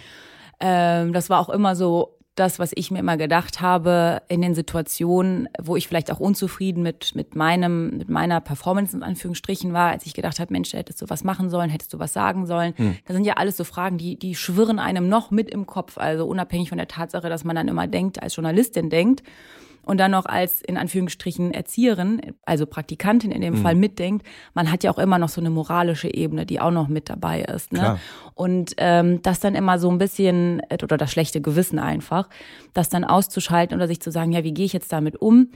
[0.59, 4.55] Ähm, das war auch immer so das, was ich mir immer gedacht habe in den
[4.55, 9.91] Situationen, wo ich vielleicht auch unzufrieden mit, mit meinem, mit meiner Performance in Anführungsstrichen war,
[9.91, 12.73] als ich gedacht habe, Mensch, hättest du was machen sollen, hättest du was sagen sollen.
[12.77, 12.95] Hm.
[13.05, 15.97] Das sind ja alles so Fragen, die, die schwirren einem noch mit im Kopf.
[15.97, 19.21] Also unabhängig von der Tatsache, dass man dann immer denkt, als Journalistin denkt,
[19.85, 23.61] und dann noch als in Anführungsstrichen Erzieherin, also Praktikantin in dem mhm.
[23.61, 26.87] Fall mitdenkt, man hat ja auch immer noch so eine moralische Ebene, die auch noch
[26.87, 27.73] mit dabei ist.
[27.73, 27.99] Ne?
[28.33, 32.29] Und ähm, das dann immer so ein bisschen, oder das schlechte Gewissen einfach,
[32.73, 35.49] das dann auszuschalten oder sich zu sagen, ja, wie gehe ich jetzt damit um?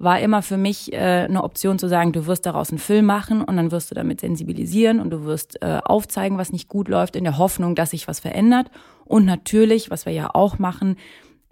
[0.00, 3.42] war immer für mich äh, eine Option zu sagen, du wirst daraus einen Film machen
[3.42, 7.16] und dann wirst du damit sensibilisieren und du wirst äh, aufzeigen, was nicht gut läuft,
[7.16, 8.70] in der Hoffnung, dass sich was verändert.
[9.04, 10.96] Und natürlich, was wir ja auch machen,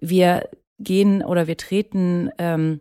[0.01, 2.81] wir gehen oder wir treten ähm,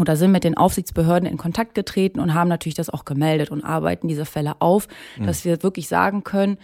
[0.00, 3.62] oder sind mit den Aufsichtsbehörden in Kontakt getreten und haben natürlich das auch gemeldet und
[3.62, 5.26] arbeiten diese Fälle auf, mhm.
[5.26, 6.58] dass wir wirklich sagen können,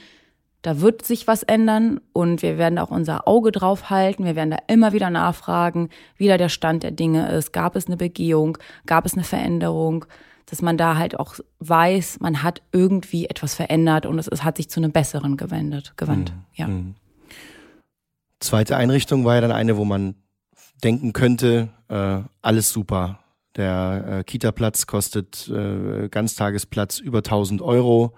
[0.62, 4.24] da wird sich was ändern und wir werden auch unser Auge drauf halten.
[4.24, 7.52] Wir werden da immer wieder nachfragen, wie da der Stand der Dinge ist.
[7.52, 8.58] Gab es eine Begehung?
[8.84, 10.04] Gab es eine Veränderung?
[10.46, 14.56] Dass man da halt auch weiß, man hat irgendwie etwas verändert und es, es hat
[14.56, 16.32] sich zu einem besseren gewendet, gewandt.
[16.32, 16.44] Mhm.
[16.54, 16.66] Ja.
[16.66, 16.94] Mhm.
[18.40, 20.16] Zweite Einrichtung war ja dann eine, wo man
[20.84, 23.20] denken könnte, äh, alles super.
[23.56, 28.14] Der äh, Kita-Platz kostet äh, Ganztagesplatz über 1000 Euro.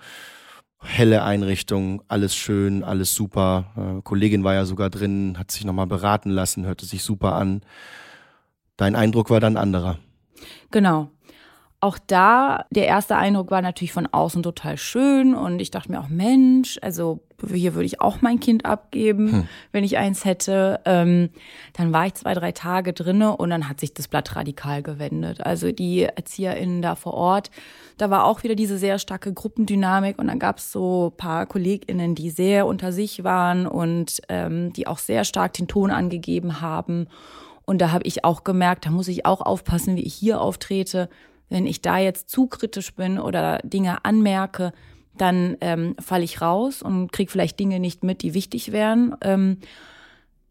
[0.83, 3.73] Helle Einrichtung, alles schön, alles super.
[3.77, 7.63] Äh, Kollegin war ja sogar drin, hat sich nochmal beraten lassen, hörte sich super an.
[8.77, 9.99] Dein Eindruck war dann anderer.
[10.71, 11.11] Genau
[11.83, 16.01] auch da, der erste Eindruck war natürlich von außen total schön und ich dachte mir
[16.01, 19.49] auch, Mensch, also hier würde ich auch mein Kind abgeben, hm.
[19.73, 20.81] wenn ich eins hätte.
[20.85, 21.31] Ähm,
[21.73, 25.41] dann war ich zwei, drei Tage drinne und dann hat sich das Blatt radikal gewendet.
[25.47, 27.51] Also die ErzieherInnen da vor Ort,
[27.97, 32.15] da war auch wieder diese sehr starke Gruppendynamik und dann gab es so paar KollegInnen,
[32.15, 37.07] die sehr unter sich waren und ähm, die auch sehr stark den Ton angegeben haben.
[37.65, 41.09] Und da habe ich auch gemerkt, da muss ich auch aufpassen, wie ich hier auftrete
[41.51, 44.73] wenn ich da jetzt zu kritisch bin oder Dinge anmerke,
[45.19, 49.15] dann ähm, falle ich raus und kriege vielleicht Dinge nicht mit, die wichtig wären.
[49.21, 49.59] Ähm,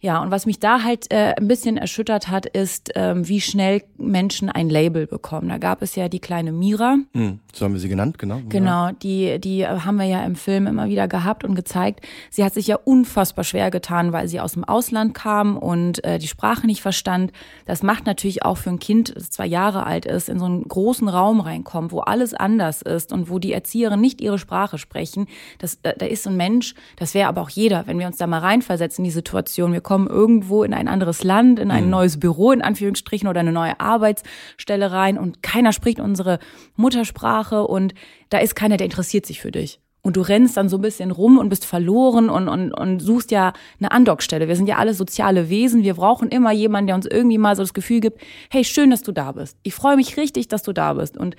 [0.01, 3.83] ja, und was mich da halt äh, ein bisschen erschüttert hat, ist, ähm, wie schnell
[3.97, 5.49] Menschen ein Label bekommen.
[5.49, 6.95] Da gab es ja die kleine Mira.
[7.11, 8.39] Mhm, so haben wir sie genannt, genau.
[8.47, 12.05] Genau, die, die haben wir ja im Film immer wieder gehabt und gezeigt.
[12.29, 16.17] Sie hat sich ja unfassbar schwer getan, weil sie aus dem Ausland kam und äh,
[16.17, 17.33] die Sprache nicht verstand.
[17.65, 20.63] Das macht natürlich auch für ein Kind, das zwei Jahre alt ist, in so einen
[20.63, 25.27] großen Raum reinkommt, wo alles anders ist und wo die Erzieherinnen nicht ihre Sprache sprechen.
[25.57, 28.15] Das, da, da ist so ein Mensch, das wäre aber auch jeder, wenn wir uns
[28.15, 29.73] da mal reinversetzen in die Situation.
[29.73, 31.89] Wir kommen irgendwo in ein anderes Land, in ein mhm.
[31.89, 36.37] neues Büro in Anführungsstrichen oder eine neue Arbeitsstelle rein und keiner spricht unsere
[36.75, 37.95] Muttersprache und
[38.29, 39.79] da ist keiner, der interessiert sich für dich.
[40.03, 43.31] Und du rennst dann so ein bisschen rum und bist verloren und, und, und suchst
[43.31, 44.47] ja eine Andockstelle.
[44.47, 45.81] Wir sind ja alle soziale Wesen.
[45.81, 48.21] Wir brauchen immer jemanden, der uns irgendwie mal so das Gefühl gibt,
[48.51, 49.57] hey, schön, dass du da bist.
[49.63, 51.17] Ich freue mich richtig, dass du da bist.
[51.17, 51.35] Und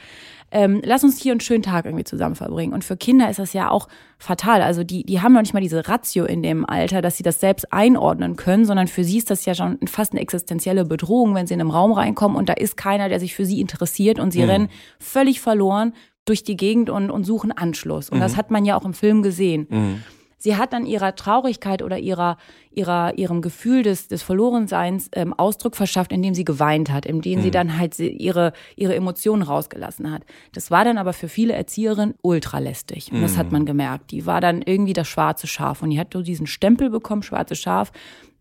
[0.50, 2.72] ähm, lass uns hier einen schönen Tag irgendwie zusammen verbringen.
[2.72, 4.62] Und für Kinder ist das ja auch fatal.
[4.62, 7.40] Also die, die haben noch nicht mal diese Ratio in dem Alter, dass sie das
[7.40, 11.46] selbst einordnen können, sondern für sie ist das ja schon fast eine existenzielle Bedrohung, wenn
[11.46, 14.32] sie in einen Raum reinkommen und da ist keiner, der sich für sie interessiert und
[14.32, 14.50] sie mhm.
[14.50, 18.10] rennen völlig verloren durch die Gegend und, und suchen Anschluss.
[18.10, 18.22] Und mhm.
[18.22, 19.66] das hat man ja auch im Film gesehen.
[19.70, 20.02] Mhm.
[20.42, 22.38] Sie hat dann ihrer Traurigkeit oder ihrer,
[22.70, 27.42] ihrer, ihrem Gefühl des, des Verlorenseins ähm, Ausdruck verschafft, indem sie geweint hat, indem mhm.
[27.42, 30.22] sie dann halt ihre, ihre Emotionen rausgelassen hat.
[30.54, 33.12] Das war dann aber für viele Erzieherinnen ultralästig.
[33.12, 33.22] Und mhm.
[33.22, 33.52] das hat mhm.
[33.52, 34.12] man gemerkt.
[34.12, 35.82] Die war dann irgendwie das schwarze Schaf.
[35.82, 37.92] Und die hat so diesen Stempel bekommen, schwarze Schaf,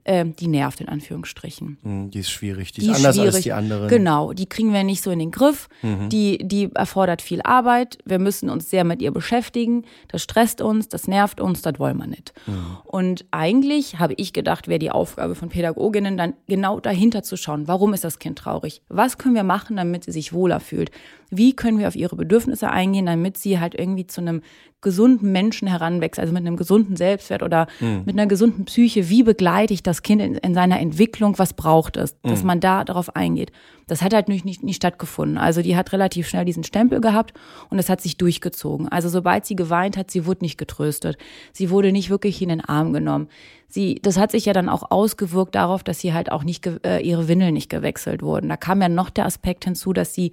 [0.09, 1.77] ähm, die nervt in Anführungsstrichen.
[1.83, 3.35] Hm, die ist schwierig, die, die ist anders schwierig.
[3.35, 3.87] als die anderen.
[3.89, 5.69] Genau, die kriegen wir nicht so in den Griff.
[5.83, 6.09] Mhm.
[6.09, 7.99] Die, die erfordert viel Arbeit.
[8.05, 9.85] Wir müssen uns sehr mit ihr beschäftigen.
[10.07, 12.33] Das stresst uns, das nervt uns, das wollen wir nicht.
[12.47, 12.77] Mhm.
[12.85, 17.67] Und eigentlich habe ich gedacht, wäre die Aufgabe von Pädagoginnen dann genau dahinter zu schauen,
[17.67, 18.81] warum ist das Kind traurig?
[18.89, 20.89] Was können wir machen, damit sie sich wohler fühlt?
[21.29, 24.41] Wie können wir auf ihre Bedürfnisse eingehen, damit sie halt irgendwie zu einem
[24.81, 28.03] gesunden Menschen heranwächst, also mit einem gesunden Selbstwert oder mhm.
[28.05, 31.97] mit einer gesunden Psyche, wie begleite ich das Kind in, in seiner Entwicklung, was braucht
[31.97, 32.47] es, dass mhm.
[32.47, 33.51] man da darauf eingeht.
[33.87, 35.37] Das hat halt nicht, nicht, nicht stattgefunden.
[35.37, 37.33] Also die hat relativ schnell diesen Stempel gehabt
[37.69, 38.87] und es hat sich durchgezogen.
[38.87, 41.17] Also sobald sie geweint hat, sie wurde nicht getröstet.
[41.51, 43.27] Sie wurde nicht wirklich in den Arm genommen.
[43.67, 46.99] Sie, das hat sich ja dann auch ausgewirkt darauf, dass sie halt auch nicht, äh,
[46.99, 48.47] ihre Windeln nicht gewechselt wurden.
[48.47, 50.31] Da kam ja noch der Aspekt hinzu, dass sie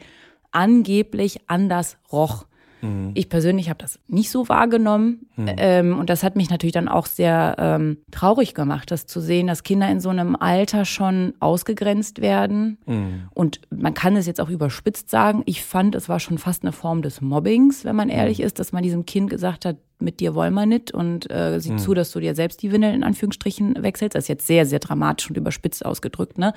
[0.53, 2.47] angeblich anders roch.
[2.87, 3.11] Mhm.
[3.15, 5.27] Ich persönlich habe das nicht so wahrgenommen.
[5.37, 5.47] Mhm.
[5.57, 9.47] Ähm, und das hat mich natürlich dann auch sehr ähm, traurig gemacht, das zu sehen,
[9.47, 12.79] dass Kinder in so einem Alter schon ausgegrenzt werden.
[12.87, 13.29] Mhm.
[13.35, 15.43] Und man kann es jetzt auch überspitzt sagen.
[15.47, 18.45] Ich fand, es war schon fast eine Form des Mobbings, wenn man ehrlich mhm.
[18.45, 21.73] ist, dass man diesem Kind gesagt hat, mit dir wollen wir nicht und äh, sieh
[21.73, 21.79] mhm.
[21.79, 24.15] zu, dass du dir selbst die Windel in Anführungsstrichen wechselst.
[24.15, 26.53] Das ist jetzt sehr, sehr dramatisch und überspitzt ausgedrückt, ne?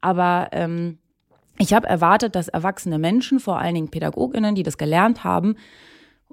[0.00, 0.98] Aber ähm,
[1.58, 5.56] ich habe erwartet, dass erwachsene Menschen, vor allen Dingen Pädagoginnen, die das gelernt haben,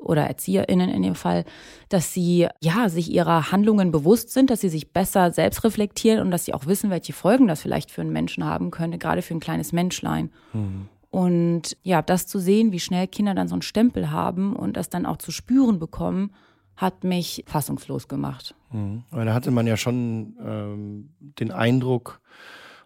[0.01, 1.45] oder ErzieherInnen in dem Fall,
[1.89, 6.31] dass sie ja sich ihrer Handlungen bewusst sind, dass sie sich besser selbst reflektieren und
[6.31, 9.35] dass sie auch wissen, welche Folgen das vielleicht für einen Menschen haben könnte, gerade für
[9.35, 10.31] ein kleines Menschlein.
[10.53, 10.87] Mhm.
[11.11, 14.89] Und ja, das zu sehen, wie schnell Kinder dann so einen Stempel haben und das
[14.89, 16.31] dann auch zu spüren bekommen,
[16.77, 18.55] hat mich fassungslos gemacht.
[18.71, 19.03] Mhm.
[19.11, 22.21] Weil da hatte man ja schon ähm, den Eindruck,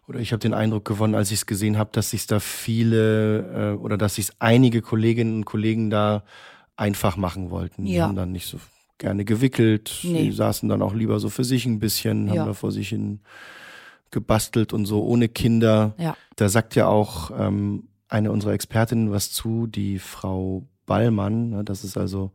[0.07, 3.73] oder ich habe den Eindruck gewonnen, als ich es gesehen habe, dass sich da viele
[3.73, 6.23] äh, oder dass sich einige Kolleginnen und Kollegen da
[6.75, 7.85] einfach machen wollten.
[7.85, 8.05] Die ja.
[8.05, 8.59] haben dann nicht so
[8.97, 9.99] gerne gewickelt.
[10.03, 10.23] Nee.
[10.25, 12.45] Die saßen dann auch lieber so für sich ein bisschen, haben ja.
[12.45, 13.21] da vor sich hin
[14.11, 15.93] gebastelt und so ohne Kinder.
[15.97, 16.15] Ja.
[16.35, 21.49] Da sagt ja auch ähm, eine unserer Expertinnen was zu, die Frau Ballmann.
[21.49, 22.31] Ne, das ist also,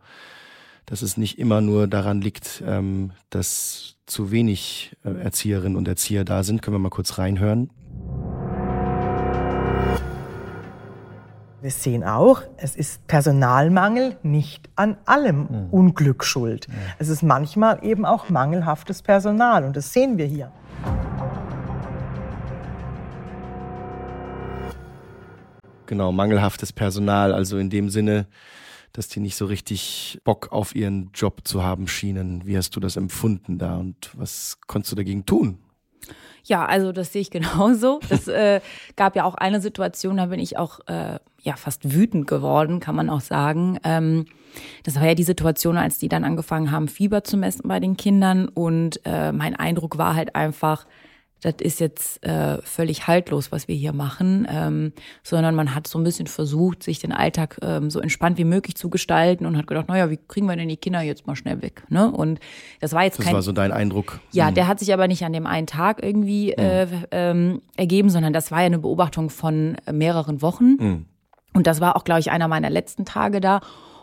[0.91, 6.25] dass es nicht immer nur daran liegt, ähm, dass zu wenig äh, Erzieherinnen und Erzieher
[6.25, 6.63] da sind.
[6.63, 7.71] Können wir mal kurz reinhören?
[11.63, 15.69] Wir sehen auch, es ist Personalmangel nicht an allem mhm.
[15.71, 16.67] Unglück schuld.
[16.69, 16.75] Ja.
[16.99, 20.51] Es ist manchmal eben auch mangelhaftes Personal und das sehen wir hier.
[25.87, 28.27] Genau, mangelhaftes Personal, also in dem Sinne,
[28.93, 32.43] dass die nicht so richtig Bock auf ihren Job zu haben schienen.
[32.45, 35.59] Wie hast du das empfunden da und was konntest du dagegen tun?
[36.45, 38.01] Ja, also das sehe ich genauso.
[38.09, 38.61] Es äh,
[38.97, 42.95] gab ja auch eine Situation, da bin ich auch äh, ja fast wütend geworden, kann
[42.95, 43.79] man auch sagen.
[43.85, 44.27] Ähm,
[44.83, 47.97] das war ja die Situation, als die dann angefangen haben, Fieber zu messen bei den
[47.97, 48.49] Kindern.
[48.49, 50.87] Und äh, mein Eindruck war halt einfach,
[51.41, 55.99] das ist jetzt äh, völlig haltlos, was wir hier machen, ähm, sondern man hat so
[55.99, 59.67] ein bisschen versucht, sich den Alltag ähm, so entspannt wie möglich zu gestalten und hat
[59.67, 61.85] gedacht, naja, wie kriegen wir denn die Kinder jetzt mal schnell weg?
[61.89, 62.11] Ne?
[62.11, 62.41] Und
[62.81, 63.33] das war jetzt das kein.
[63.33, 64.21] Das war so dein Eindruck.
[64.33, 64.55] Ja, mhm.
[64.55, 66.63] der hat sich aber nicht an dem einen Tag irgendwie mhm.
[66.63, 70.77] äh, ähm, ergeben, sondern das war ja eine Beobachtung von mehreren Wochen.
[70.79, 71.07] Mhm.
[71.53, 73.61] Und das war auch, glaube ich, einer meiner letzten Tage da.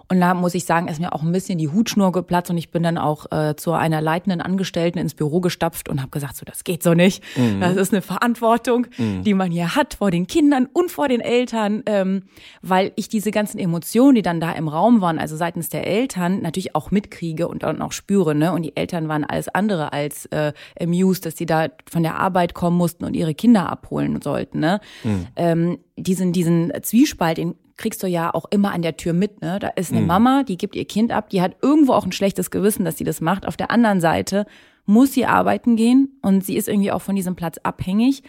[0.10, 2.72] Und da muss ich sagen, ist mir auch ein bisschen die Hutschnur geplatzt und ich
[2.72, 6.46] bin dann auch äh, zu einer leitenden Angestellten ins Büro gestapft und habe gesagt, so
[6.46, 7.22] das geht so nicht.
[7.36, 7.60] Mhm.
[7.60, 9.24] Das ist eine Verantwortung, mhm.
[9.24, 12.24] die man hier hat vor den Kindern und vor den Eltern, ähm,
[12.62, 16.42] weil ich diese ganzen Emotionen, die dann da im Raum waren, also seitens der Eltern,
[16.42, 18.34] natürlich auch mitkriege und dann auch spüre.
[18.34, 18.54] Ne?
[18.54, 22.54] Und die Eltern waren alles andere als äh, amused, dass sie da von der Arbeit
[22.54, 24.60] kommen mussten und ihre Kinder abholen sollten.
[24.60, 24.80] Ne?
[25.04, 25.28] Mhm.
[25.36, 29.42] Ähm, diesen, diesen Zwiespalt, in kriegst du ja auch immer an der Tür mit.
[29.42, 29.60] Ne?
[29.60, 30.08] Da ist eine mhm.
[30.08, 33.04] Mama, die gibt ihr Kind ab, die hat irgendwo auch ein schlechtes Gewissen, dass sie
[33.04, 33.48] das macht.
[33.48, 34.46] Auf der anderen Seite
[34.86, 38.24] muss sie arbeiten gehen und sie ist irgendwie auch von diesem Platz abhängig.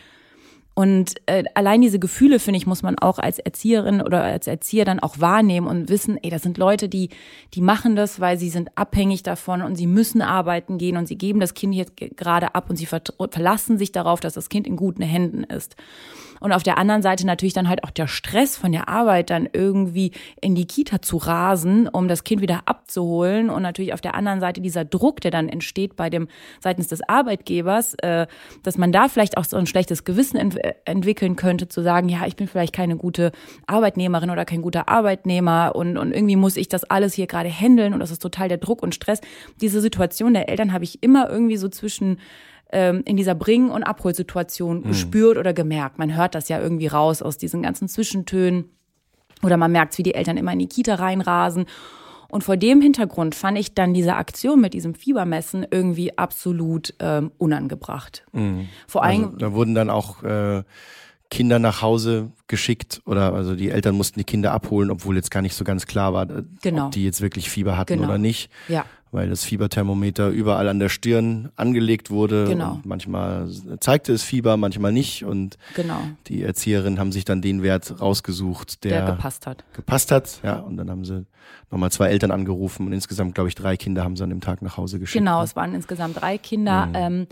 [0.79, 4.85] Und äh, allein diese Gefühle, finde ich, muss man auch als Erzieherin oder als Erzieher
[4.85, 7.09] dann auch wahrnehmen und wissen, ey, das sind Leute, die,
[7.55, 11.19] die machen das, weil sie sind abhängig davon und sie müssen arbeiten gehen und sie
[11.19, 14.77] geben das Kind jetzt gerade ab und sie verlassen sich darauf, dass das Kind in
[14.77, 15.75] guten Händen ist.
[16.41, 19.49] Und auf der anderen Seite natürlich dann halt auch der Stress von der Arbeit, dann
[19.53, 23.51] irgendwie in die Kita zu rasen, um das Kind wieder abzuholen.
[23.51, 26.29] Und natürlich auf der anderen Seite dieser Druck, der dann entsteht bei dem
[26.61, 28.27] seitens des Arbeitgebers, äh,
[28.63, 32.27] dass man da vielleicht auch so ein schlechtes Gewissen ent entwickeln könnte, zu sagen, ja,
[32.27, 33.33] ich bin vielleicht keine gute
[33.67, 37.93] Arbeitnehmerin oder kein guter Arbeitnehmer und, und irgendwie muss ich das alles hier gerade handeln
[37.93, 39.21] und das ist total der Druck und Stress.
[39.61, 42.19] Diese Situation der Eltern habe ich immer irgendwie so zwischen
[42.71, 44.89] ähm, in dieser Bring- und Abholsituation mhm.
[44.89, 45.99] gespürt oder gemerkt.
[45.99, 48.71] Man hört das ja irgendwie raus aus diesen ganzen Zwischentönen.
[49.43, 51.67] Oder man merkt, wie die Eltern immer in die Kita reinrasen.
[52.31, 57.31] Und vor dem Hintergrund fand ich dann diese Aktion mit diesem Fiebermessen irgendwie absolut ähm,
[57.39, 58.27] unangebracht.
[58.33, 58.69] Mhm.
[58.87, 59.25] Vor allem.
[59.25, 60.63] Also, da wurden dann auch äh,
[61.31, 65.41] Kinder nach Hause geschickt oder also die Eltern mussten die Kinder abholen, obwohl jetzt gar
[65.41, 66.87] nicht so ganz klar war, äh, genau.
[66.87, 68.09] ob die jetzt wirklich Fieber hatten genau.
[68.09, 68.51] oder nicht.
[68.69, 72.45] Ja weil das Fieberthermometer überall an der Stirn angelegt wurde.
[72.47, 72.75] Genau.
[72.75, 73.49] Und manchmal
[73.81, 75.25] zeigte es Fieber, manchmal nicht.
[75.25, 76.01] Und genau.
[76.27, 79.65] die Erzieherinnen haben sich dann den Wert rausgesucht, der, der gepasst hat.
[79.73, 80.57] Gepasst hat, ja.
[80.57, 81.27] Und dann haben sie
[81.71, 84.63] nochmal zwei Eltern angerufen und insgesamt, glaube ich, drei Kinder haben sie an dem Tag
[84.63, 85.21] nach Hause geschickt.
[85.21, 85.45] Genau, ne?
[85.45, 86.87] es waren insgesamt drei Kinder.
[86.87, 86.95] Mhm.
[86.95, 87.27] Ähm,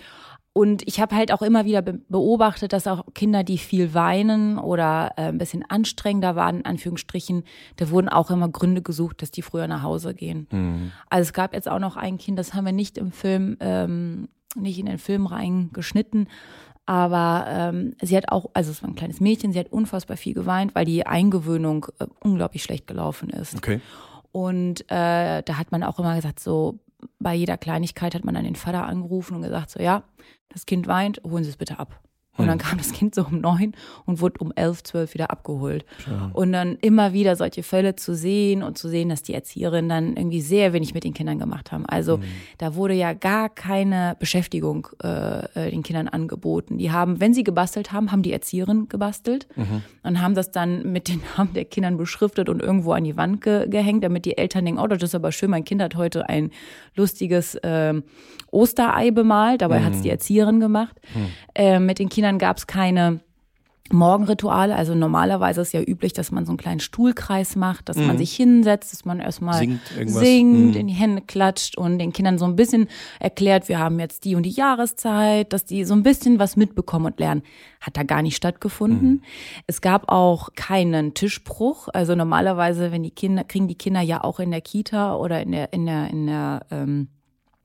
[0.56, 5.12] und ich habe halt auch immer wieder beobachtet, dass auch Kinder, die viel weinen oder
[5.18, 7.44] äh, ein bisschen anstrengender waren, in Anführungsstrichen,
[7.76, 10.46] da wurden auch immer Gründe gesucht, dass die früher nach Hause gehen.
[10.50, 10.92] Mhm.
[11.10, 14.28] Also es gab jetzt auch noch ein Kind, das haben wir nicht im Film, ähm,
[14.54, 16.26] nicht in den Film reingeschnitten,
[16.86, 20.32] aber ähm, sie hat auch, also es war ein kleines Mädchen, sie hat unfassbar viel
[20.32, 23.56] geweint, weil die Eingewöhnung äh, unglaublich schlecht gelaufen ist.
[23.56, 23.82] Okay.
[24.32, 26.78] Und äh, da hat man auch immer gesagt, so
[27.18, 30.02] bei jeder Kleinigkeit hat man dann den Vater angerufen und gesagt, so ja,
[30.48, 32.00] das Kind weint, holen Sie es bitte ab.
[32.36, 32.66] Und dann hm.
[32.66, 35.84] kam das Kind so um neun und wurde um elf, zwölf wieder abgeholt.
[36.06, 36.30] Ja.
[36.32, 40.16] Und dann immer wieder solche Fälle zu sehen und zu sehen, dass die Erzieherinnen dann
[40.16, 41.86] irgendwie sehr wenig mit den Kindern gemacht haben.
[41.86, 42.22] Also mhm.
[42.58, 46.78] da wurde ja gar keine Beschäftigung äh, äh, den Kindern angeboten.
[46.78, 49.82] Die haben, wenn sie gebastelt haben, haben die Erzieherinnen gebastelt mhm.
[50.02, 53.40] und haben das dann mit den Namen der Kindern beschriftet und irgendwo an die Wand
[53.40, 56.28] ge gehängt, damit die Eltern denken, oh, das ist aber schön, mein Kind hat heute
[56.28, 56.50] ein
[56.94, 57.94] lustiges äh,
[58.50, 59.62] Osterei bemalt.
[59.62, 59.84] Dabei mhm.
[59.84, 60.96] hat es die Erzieherin gemacht.
[61.14, 61.26] Mhm.
[61.54, 63.20] Äh, mit den Kindern Kindern gab es keine
[63.92, 64.74] Morgenrituale.
[64.74, 68.08] Also normalerweise ist ja üblich, dass man so einen kleinen Stuhlkreis macht, dass mhm.
[68.08, 70.74] man sich hinsetzt, dass man erstmal singt, singt mhm.
[70.74, 72.88] in die Hände klatscht und den Kindern so ein bisschen
[73.20, 77.06] erklärt, wir haben jetzt die und die Jahreszeit, dass die so ein bisschen was mitbekommen
[77.06, 77.42] und lernen.
[77.80, 79.08] Hat da gar nicht stattgefunden.
[79.08, 79.22] Mhm.
[79.68, 81.86] Es gab auch keinen Tischbruch.
[81.92, 85.52] Also normalerweise, wenn die Kinder, kriegen die Kinder ja auch in der Kita oder in
[85.52, 87.08] der, in der, in der ähm,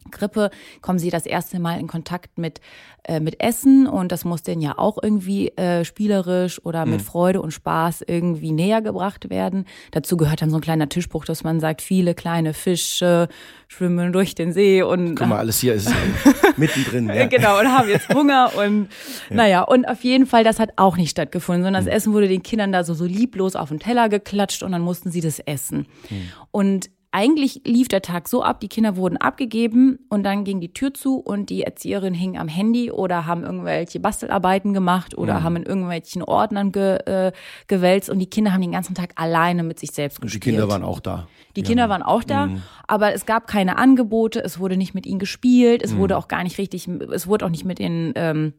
[0.10, 0.50] Grippe
[0.82, 2.60] kommen sie das erste Mal in Kontakt mit,
[3.04, 7.06] äh, mit Essen und das muss denen ja auch irgendwie äh, spielerisch oder mit mhm.
[7.06, 9.66] Freude und Spaß irgendwie näher gebracht werden.
[9.92, 13.28] Dazu gehört dann so ein kleiner Tischbruch, dass man sagt, viele kleine Fische
[13.68, 15.16] schwimmen durch den See und.
[15.16, 15.94] Guck mal, alles hier ist
[16.58, 17.08] mittendrin.
[17.08, 17.28] Ja.
[17.28, 18.90] genau, und haben jetzt Hunger und
[19.30, 19.36] ja.
[19.36, 21.98] naja, und auf jeden Fall, das hat auch nicht stattgefunden, sondern das mhm.
[21.98, 25.12] Essen wurde den Kindern da so, so lieblos auf den Teller geklatscht und dann mussten
[25.12, 25.88] sie das essen.
[26.10, 26.30] Mhm.
[26.52, 30.74] Und eigentlich lief der Tag so ab, die Kinder wurden abgegeben und dann ging die
[30.74, 35.44] Tür zu und die Erzieherin hing am Handy oder haben irgendwelche Bastelarbeiten gemacht oder mhm.
[35.44, 37.32] haben in irgendwelchen Ordnern ge, äh,
[37.68, 40.36] gewälzt und die Kinder haben den ganzen Tag alleine mit sich selbst gespielt.
[40.36, 41.28] Und die Kinder waren auch da.
[41.58, 42.64] Die Kinder waren auch da, mhm.
[42.88, 45.98] aber es gab keine Angebote, es wurde nicht mit ihnen gespielt, es mhm.
[45.98, 48.54] wurde auch gar nicht richtig, es wurde auch nicht mit den ähm,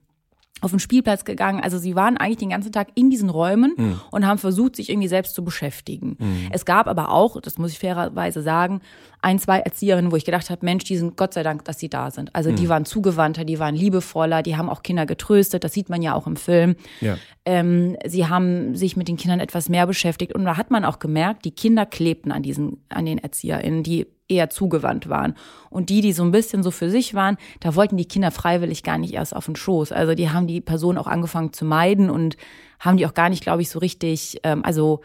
[0.62, 1.60] auf den Spielplatz gegangen.
[1.60, 4.00] Also sie waren eigentlich den ganzen Tag in diesen Räumen mhm.
[4.10, 6.16] und haben versucht, sich irgendwie selbst zu beschäftigen.
[6.18, 6.48] Mhm.
[6.52, 8.80] Es gab aber auch, das muss ich fairerweise sagen,
[9.20, 11.88] ein, zwei Erzieherinnen, wo ich gedacht habe, Mensch, die sind Gott sei Dank, dass sie
[11.88, 12.34] da sind.
[12.34, 12.56] Also mhm.
[12.56, 16.14] die waren zugewandter, die waren liebevoller, die haben auch Kinder getröstet, das sieht man ja
[16.14, 16.76] auch im Film.
[17.00, 17.16] Ja.
[17.44, 21.00] Ähm, sie haben sich mit den Kindern etwas mehr beschäftigt und da hat man auch
[21.00, 25.34] gemerkt, die Kinder klebten an diesen, an den ErzieherInnen, die eher zugewandt waren.
[25.70, 28.82] Und die, die so ein bisschen so für sich waren, da wollten die Kinder freiwillig
[28.82, 29.92] gar nicht erst auf den Schoß.
[29.92, 32.36] Also die haben die Person auch angefangen zu meiden und
[32.80, 35.00] haben die auch gar nicht, glaube ich, so richtig, ähm, also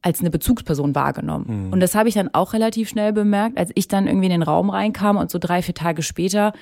[0.00, 1.66] als eine Bezugsperson wahrgenommen.
[1.66, 1.72] Mhm.
[1.72, 4.42] Und das habe ich dann auch relativ schnell bemerkt, als ich dann irgendwie in den
[4.42, 6.52] Raum reinkam und so drei, vier Tage später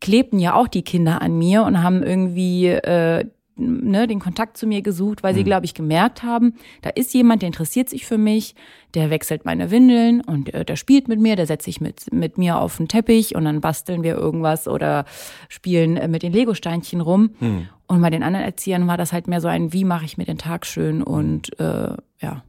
[0.00, 3.24] klebten ja auch die Kinder an mir und haben irgendwie äh,
[3.56, 5.46] ne, den Kontakt zu mir gesucht, weil sie, mhm.
[5.46, 8.54] glaube ich, gemerkt haben, da ist jemand, der interessiert sich für mich,
[8.94, 12.38] der wechselt meine Windeln und äh, der spielt mit mir, der setzt sich mit, mit
[12.38, 15.04] mir auf den Teppich und dann basteln wir irgendwas oder
[15.48, 17.30] spielen äh, mit den Legosteinchen rum.
[17.40, 17.68] Mhm.
[17.86, 20.24] Und bei den anderen Erziehern war das halt mehr so ein, wie mache ich mir
[20.24, 22.42] den Tag schön und äh, ja.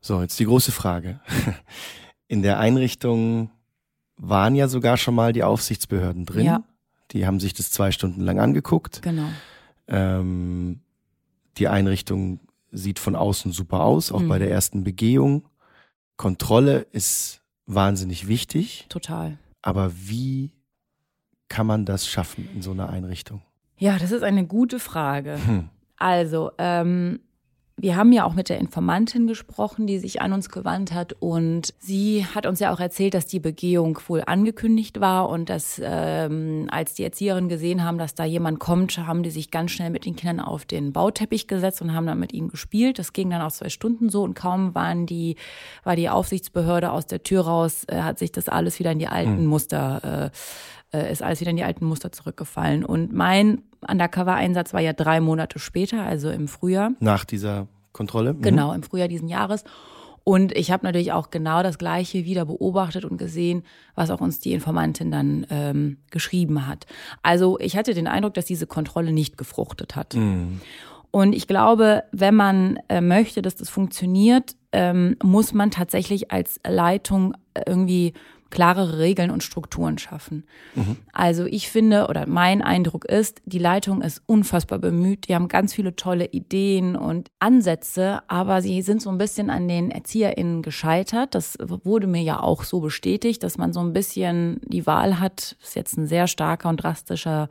[0.00, 1.20] So, jetzt die große Frage.
[2.28, 3.50] In der Einrichtung
[4.16, 6.44] waren ja sogar schon mal die Aufsichtsbehörden drin.
[6.44, 6.64] Ja.
[7.12, 9.02] Die haben sich das zwei Stunden lang angeguckt.
[9.02, 9.28] Genau.
[9.88, 10.80] Ähm,
[11.58, 14.28] die Einrichtung sieht von außen super aus, auch mhm.
[14.28, 15.48] bei der ersten Begehung.
[16.16, 18.86] Kontrolle ist wahnsinnig wichtig.
[18.88, 19.38] Total.
[19.62, 20.52] Aber wie
[21.48, 23.42] kann man das schaffen in so einer Einrichtung?
[23.78, 25.38] Ja, das ist eine gute Frage.
[25.44, 25.68] Hm.
[25.98, 27.20] Also, ähm,
[27.78, 31.12] wir haben ja auch mit der Informantin gesprochen, die sich an uns gewandt hat.
[31.20, 35.78] Und sie hat uns ja auch erzählt, dass die Begehung wohl angekündigt war und dass
[35.84, 39.90] ähm, als die Erzieherinnen gesehen haben, dass da jemand kommt, haben die sich ganz schnell
[39.90, 42.98] mit den Kindern auf den Bauteppich gesetzt und haben dann mit ihnen gespielt.
[42.98, 45.36] Das ging dann auch zwei Stunden so und kaum waren die,
[45.84, 49.08] war die Aufsichtsbehörde aus der Tür raus, äh, hat sich das alles wieder in die
[49.08, 49.46] alten mhm.
[49.48, 50.36] Muster äh,
[50.92, 52.84] äh, ist alles wieder in die alten Muster zurückgefallen.
[52.84, 56.92] Und mein Undercover-Einsatz war ja drei Monate später, also im Frühjahr.
[57.00, 58.34] Nach dieser Kontrolle?
[58.34, 58.42] Mhm.
[58.42, 59.64] Genau, im Frühjahr diesen Jahres.
[60.28, 63.62] Und ich habe natürlich auch genau das Gleiche wieder beobachtet und gesehen,
[63.94, 66.84] was auch uns die Informantin dann ähm, geschrieben hat.
[67.22, 70.16] Also ich hatte den Eindruck, dass diese Kontrolle nicht gefruchtet hat.
[70.16, 70.60] Mhm.
[71.12, 76.60] Und ich glaube, wenn man äh, möchte, dass das funktioniert, ähm, muss man tatsächlich als
[76.66, 78.12] Leitung irgendwie
[78.50, 80.44] klarere Regeln und Strukturen schaffen.
[80.74, 80.96] Mhm.
[81.12, 85.28] Also ich finde oder mein Eindruck ist, die Leitung ist unfassbar bemüht.
[85.28, 89.68] Die haben ganz viele tolle Ideen und Ansätze, aber sie sind so ein bisschen an
[89.68, 91.34] den ErzieherInnen gescheitert.
[91.34, 95.56] Das wurde mir ja auch so bestätigt, dass man so ein bisschen die Wahl hat.
[95.60, 97.48] Das ist jetzt ein sehr starker und drastischer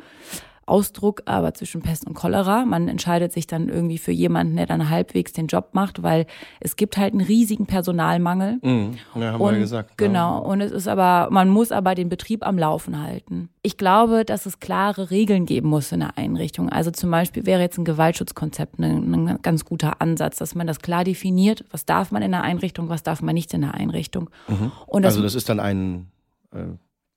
[0.68, 2.66] Ausdruck, aber zwischen Pest und Cholera.
[2.66, 6.26] Man entscheidet sich dann irgendwie für jemanden, der dann halbwegs den Job macht, weil
[6.60, 8.60] es gibt halt einen riesigen Personalmangel.
[8.62, 8.98] Mhm.
[9.16, 9.98] Ja, haben und, wir gesagt.
[9.98, 10.40] Genau.
[10.40, 13.50] Und es ist aber, man muss aber den Betrieb am Laufen halten.
[13.62, 16.70] Ich glaube, dass es klare Regeln geben muss in der Einrichtung.
[16.70, 20.80] Also zum Beispiel wäre jetzt ein Gewaltschutzkonzept ein, ein ganz guter Ansatz, dass man das
[20.80, 21.64] klar definiert.
[21.72, 24.30] Was darf man in der Einrichtung, was darf man nicht in der Einrichtung.
[24.48, 24.72] Mhm.
[24.94, 26.08] Das also das ist dann ein
[26.52, 26.64] äh,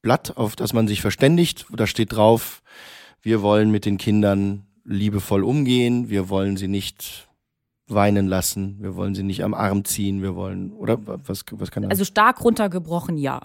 [0.02, 1.66] Blatt, auf das man sich verständigt.
[1.70, 2.62] Da steht drauf,
[3.22, 7.28] wir wollen mit den Kindern liebevoll umgehen, wir wollen sie nicht
[7.88, 11.82] weinen lassen, wir wollen sie nicht am Arm ziehen, wir wollen, oder was, was kann
[11.82, 11.90] das?
[11.90, 13.40] Also stark runtergebrochen, ja.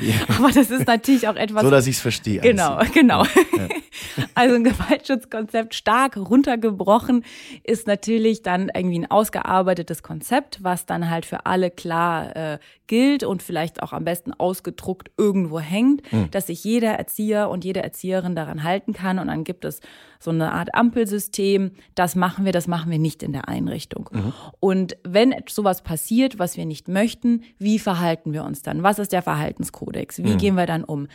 [0.00, 0.14] ja.
[0.38, 1.62] Aber das ist natürlich auch etwas.
[1.62, 2.40] So, dass ich es verstehe.
[2.40, 3.24] Genau, genau.
[3.24, 3.68] Ja.
[4.34, 7.24] Also ein Gewaltschutzkonzept stark runtergebrochen
[7.64, 13.24] ist natürlich dann irgendwie ein ausgearbeitetes Konzept, was dann halt für alle klar äh, gilt
[13.24, 16.30] und vielleicht auch am besten ausgedruckt irgendwo hängt, mhm.
[16.30, 19.18] dass sich jeder Erzieher und jede Erzieherin daran halten kann.
[19.18, 19.80] Und dann gibt es
[20.20, 21.72] so eine Art Ampelsystem.
[21.94, 24.10] Das machen wir, das machen wir nicht in der Einrichtung.
[24.12, 24.32] Mhm.
[24.60, 28.82] Und wenn sowas passiert, was wir nicht möchten, wie verhalten wir uns dann?
[28.82, 30.18] Was ist der Verhaltenskodex?
[30.18, 30.38] Wie mhm.
[30.38, 31.08] gehen wir dann um?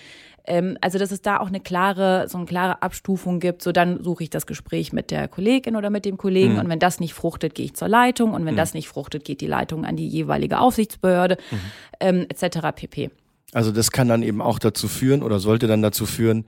[0.48, 3.62] Ähm, also, dass es da auch eine klare, so eine klare Abstufung gibt.
[3.62, 6.54] So, dann suche ich das Gespräch mit der Kollegin oder mit dem Kollegen.
[6.54, 6.60] Mhm.
[6.60, 8.34] Und wenn das nicht fruchtet, gehe ich zur Leitung.
[8.34, 8.58] Und wenn mhm.
[8.58, 11.58] das nicht fruchtet, geht die Leitung an die jeweilige Aufsichtsbehörde, mhm.
[12.00, 12.60] ähm, etc.
[12.74, 13.12] pp.
[13.54, 16.46] Also das kann dann eben auch dazu führen oder sollte dann dazu führen,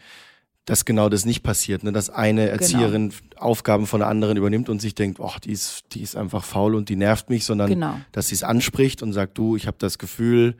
[0.66, 1.91] dass genau das nicht passiert, ne?
[1.91, 2.54] dass eine genau.
[2.54, 3.41] Erzieherin genau.
[3.41, 6.76] Aufgaben von der anderen übernimmt und sich denkt, ach, die ist, die ist einfach faul
[6.76, 8.00] und die nervt mich, sondern genau.
[8.12, 10.58] dass sie es anspricht und sagt, du, ich habe das Gefühl,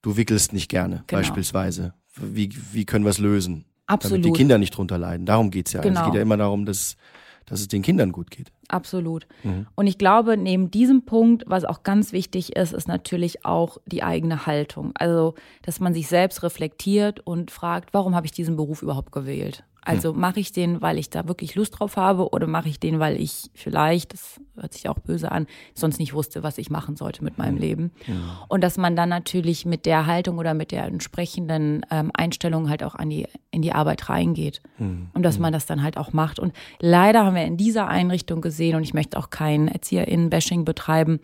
[0.00, 1.20] du wickelst nicht gerne, genau.
[1.20, 1.92] beispielsweise.
[2.14, 3.64] Wie, wie können wir es lösen?
[3.86, 4.24] Absolut.
[4.24, 5.26] Damit die Kinder nicht drunter leiden.
[5.26, 5.80] Darum geht's ja.
[5.80, 6.00] Genau.
[6.00, 6.96] Es geht ja immer darum, dass,
[7.46, 8.52] dass es den Kindern gut geht.
[8.68, 9.26] Absolut.
[9.42, 9.66] Mhm.
[9.74, 14.02] Und ich glaube, neben diesem Punkt, was auch ganz wichtig ist, ist natürlich auch die
[14.02, 14.92] eigene Haltung.
[14.94, 19.64] Also, dass man sich selbst reflektiert und fragt, warum habe ich diesen Beruf überhaupt gewählt?
[19.82, 20.20] Also hm.
[20.20, 23.20] mache ich den, weil ich da wirklich Lust drauf habe oder mache ich den, weil
[23.20, 27.24] ich vielleicht, das hört sich auch böse an, sonst nicht wusste, was ich machen sollte
[27.24, 27.62] mit meinem hm.
[27.62, 27.92] Leben.
[28.06, 28.44] Ja.
[28.48, 32.82] Und dass man dann natürlich mit der Haltung oder mit der entsprechenden ähm, Einstellung halt
[32.82, 34.60] auch an die, in die Arbeit reingeht.
[34.78, 35.08] Mhm.
[35.14, 36.38] Und dass man das dann halt auch macht.
[36.38, 41.20] Und leider haben wir in dieser Einrichtung gesehen, und ich möchte auch kein ErzieherInnen-Bashing betreiben,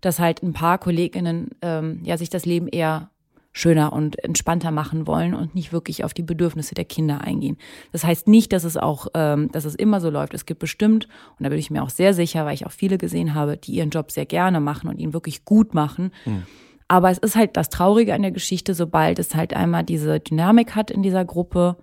[0.00, 3.10] dass halt ein paar KollegInnen ähm, ja sich das Leben eher
[3.56, 7.56] schöner und entspannter machen wollen und nicht wirklich auf die Bedürfnisse der Kinder eingehen.
[7.90, 10.34] Das heißt nicht, dass es auch, ähm, dass es immer so läuft.
[10.34, 12.98] Es gibt bestimmt, und da bin ich mir auch sehr sicher, weil ich auch viele
[12.98, 16.12] gesehen habe, die ihren Job sehr gerne machen und ihn wirklich gut machen.
[16.26, 16.42] Mhm.
[16.86, 20.76] Aber es ist halt das Traurige an der Geschichte, sobald es halt einmal diese Dynamik
[20.76, 21.76] hat in dieser Gruppe,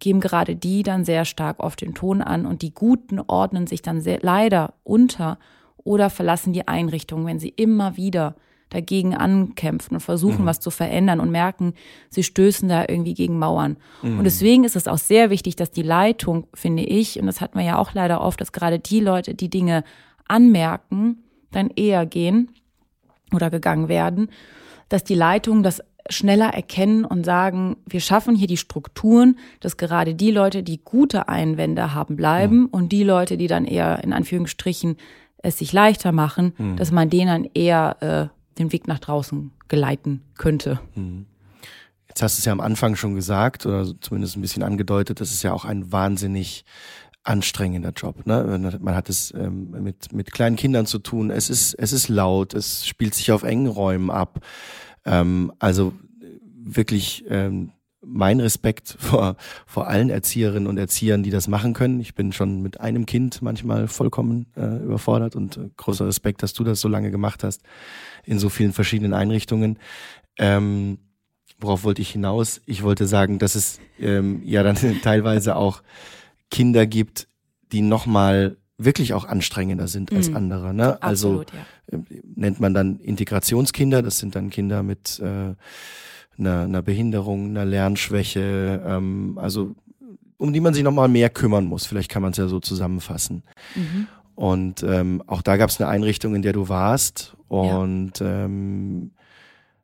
[0.00, 3.80] geben gerade die dann sehr stark auf den Ton an und die Guten ordnen sich
[3.80, 5.38] dann sehr, leider unter
[5.78, 8.36] oder verlassen die Einrichtung, wenn sie immer wieder
[8.74, 10.46] dagegen ankämpfen und versuchen, mhm.
[10.46, 11.74] was zu verändern und merken,
[12.10, 13.76] sie stößen da irgendwie gegen Mauern.
[14.02, 14.18] Mhm.
[14.18, 17.54] Und deswegen ist es auch sehr wichtig, dass die Leitung, finde ich, und das hat
[17.54, 19.84] man ja auch leider oft, dass gerade die Leute, die Dinge
[20.26, 21.22] anmerken,
[21.52, 22.50] dann eher gehen
[23.32, 24.28] oder gegangen werden,
[24.88, 30.14] dass die Leitung das schneller erkennen und sagen, wir schaffen hier die Strukturen, dass gerade
[30.14, 32.66] die Leute, die gute Einwände haben, bleiben mhm.
[32.66, 34.96] und die Leute, die dann eher in Anführungsstrichen
[35.38, 36.76] es sich leichter machen, mhm.
[36.76, 40.80] dass man denen eher äh, den Weg nach draußen geleiten könnte.
[40.94, 41.26] Mhm.
[42.08, 45.32] Jetzt hast du es ja am Anfang schon gesagt oder zumindest ein bisschen angedeutet, das
[45.32, 46.64] ist ja auch ein wahnsinnig
[47.24, 48.26] anstrengender Job.
[48.26, 48.78] Ne?
[48.80, 51.30] Man hat es ähm, mit, mit kleinen Kindern zu tun.
[51.30, 54.44] Es ist, es ist laut, es spielt sich auf engen Räumen ab.
[55.04, 55.94] Ähm, also
[56.64, 57.72] wirklich ähm,
[58.06, 59.36] mein Respekt vor,
[59.66, 62.00] vor allen Erzieherinnen und Erziehern, die das machen können.
[62.00, 66.52] Ich bin schon mit einem Kind manchmal vollkommen äh, überfordert und äh, großer Respekt, dass
[66.52, 67.62] du das so lange gemacht hast
[68.24, 69.78] in so vielen verschiedenen Einrichtungen.
[70.38, 70.98] Ähm,
[71.58, 72.60] worauf wollte ich hinaus?
[72.66, 75.82] Ich wollte sagen, dass es ähm, ja dann teilweise auch
[76.50, 77.28] Kinder gibt,
[77.72, 80.36] die nochmal wirklich auch anstrengender sind als mhm.
[80.36, 80.74] andere.
[80.74, 81.02] Ne?
[81.02, 81.52] Also Absolut,
[81.90, 81.98] ja.
[81.98, 85.54] äh, nennt man dann Integrationskinder, das sind dann Kinder mit äh,
[86.38, 89.74] einer, einer Behinderung, einer Lernschwäche, ähm, also
[90.36, 91.86] um die man sich nochmal mehr kümmern muss.
[91.86, 93.42] Vielleicht kann man es ja so zusammenfassen.
[93.74, 94.08] Mhm.
[94.34, 97.36] Und ähm, auch da gab es eine Einrichtung, in der du warst.
[97.48, 98.44] Und ja.
[98.44, 99.12] Ähm,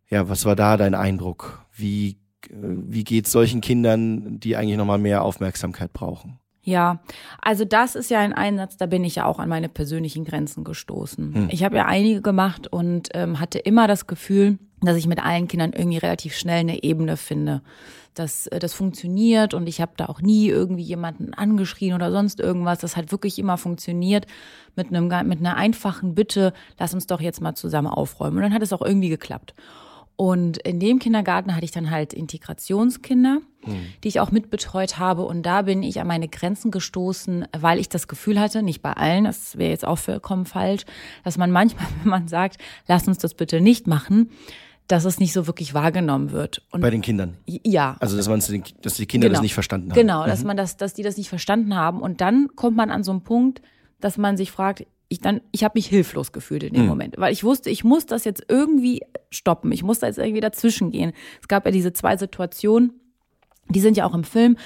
[0.08, 1.64] ja, was war da dein Eindruck?
[1.72, 6.40] Wie, äh, wie geht solchen Kindern, die eigentlich nochmal mehr Aufmerksamkeit brauchen?
[6.70, 7.00] Ja,
[7.42, 10.62] also das ist ja ein Einsatz, da bin ich ja auch an meine persönlichen Grenzen
[10.62, 11.34] gestoßen.
[11.34, 11.48] Hm.
[11.50, 15.48] Ich habe ja einige gemacht und ähm, hatte immer das Gefühl, dass ich mit allen
[15.48, 17.62] Kindern irgendwie relativ schnell eine Ebene finde.
[18.14, 22.38] Dass äh, das funktioniert und ich habe da auch nie irgendwie jemanden angeschrien oder sonst
[22.38, 22.78] irgendwas.
[22.78, 24.26] Das hat wirklich immer funktioniert
[24.76, 28.36] mit einem mit einer einfachen Bitte, lass uns doch jetzt mal zusammen aufräumen.
[28.36, 29.54] Und dann hat es auch irgendwie geklappt.
[30.20, 33.86] Und in dem Kindergarten hatte ich dann halt Integrationskinder, mhm.
[34.04, 35.22] die ich auch mitbetreut habe.
[35.22, 38.92] Und da bin ich an meine Grenzen gestoßen, weil ich das Gefühl hatte, nicht bei
[38.92, 40.82] allen, das wäre jetzt auch vollkommen falsch,
[41.24, 44.28] dass man manchmal, wenn man sagt, lass uns das bitte nicht machen,
[44.88, 46.60] dass es nicht so wirklich wahrgenommen wird.
[46.70, 47.38] Und Bei den Kindern?
[47.46, 47.96] Ja.
[48.00, 48.40] Also, dass, man,
[48.82, 49.38] dass die Kinder genau.
[49.38, 49.98] das nicht verstanden haben.
[49.98, 50.48] Genau, dass mhm.
[50.48, 52.02] man das, dass die das nicht verstanden haben.
[52.02, 53.62] Und dann kommt man an so einen Punkt,
[54.00, 56.88] dass man sich fragt, ich dann, ich habe mich hilflos gefühlt in dem mhm.
[56.88, 60.40] Moment, weil ich wusste, ich muss das jetzt irgendwie stoppen, ich muss da jetzt irgendwie
[60.40, 61.12] dazwischen gehen.
[61.42, 62.92] Es gab ja diese zwei Situationen,
[63.70, 64.56] die sind ja auch im Film.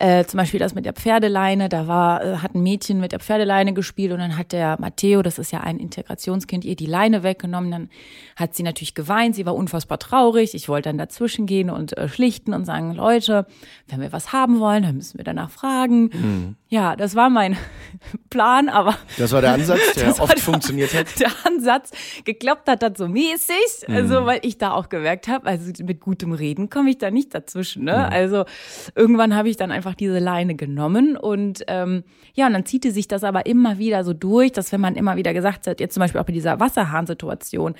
[0.00, 3.20] Äh, zum Beispiel das mit der Pferdeleine, da war, äh, hat ein Mädchen mit der
[3.20, 7.22] Pferdeleine gespielt und dann hat der Matteo, das ist ja ein Integrationskind, ihr die Leine
[7.22, 7.70] weggenommen.
[7.70, 7.88] Dann
[8.34, 10.54] hat sie natürlich geweint, sie war unfassbar traurig.
[10.54, 13.46] Ich wollte dann dazwischen gehen und äh, schlichten und sagen, Leute,
[13.86, 16.10] wenn wir was haben wollen, dann müssen wir danach fragen.
[16.12, 16.56] Mhm.
[16.68, 17.56] Ja, das war mein
[18.30, 18.96] Plan, aber.
[19.16, 21.06] Das war der Ansatz, der oft der, funktioniert hat.
[21.20, 21.92] Der Ansatz
[22.24, 23.94] geklappt hat das so mäßig, mhm.
[23.94, 27.32] also weil ich da auch gemerkt habe, also mit gutem Reden komme ich da nicht
[27.32, 27.84] dazwischen.
[27.84, 27.92] Ne?
[27.92, 28.12] Mhm.
[28.12, 28.43] Also
[28.94, 33.08] irgendwann habe ich dann einfach diese Leine genommen und ähm, ja, und dann ziehte sich
[33.08, 36.00] das aber immer wieder so durch, dass wenn man immer wieder gesagt hat, jetzt zum
[36.00, 37.74] Beispiel auch bei dieser Wasserhahnsituation,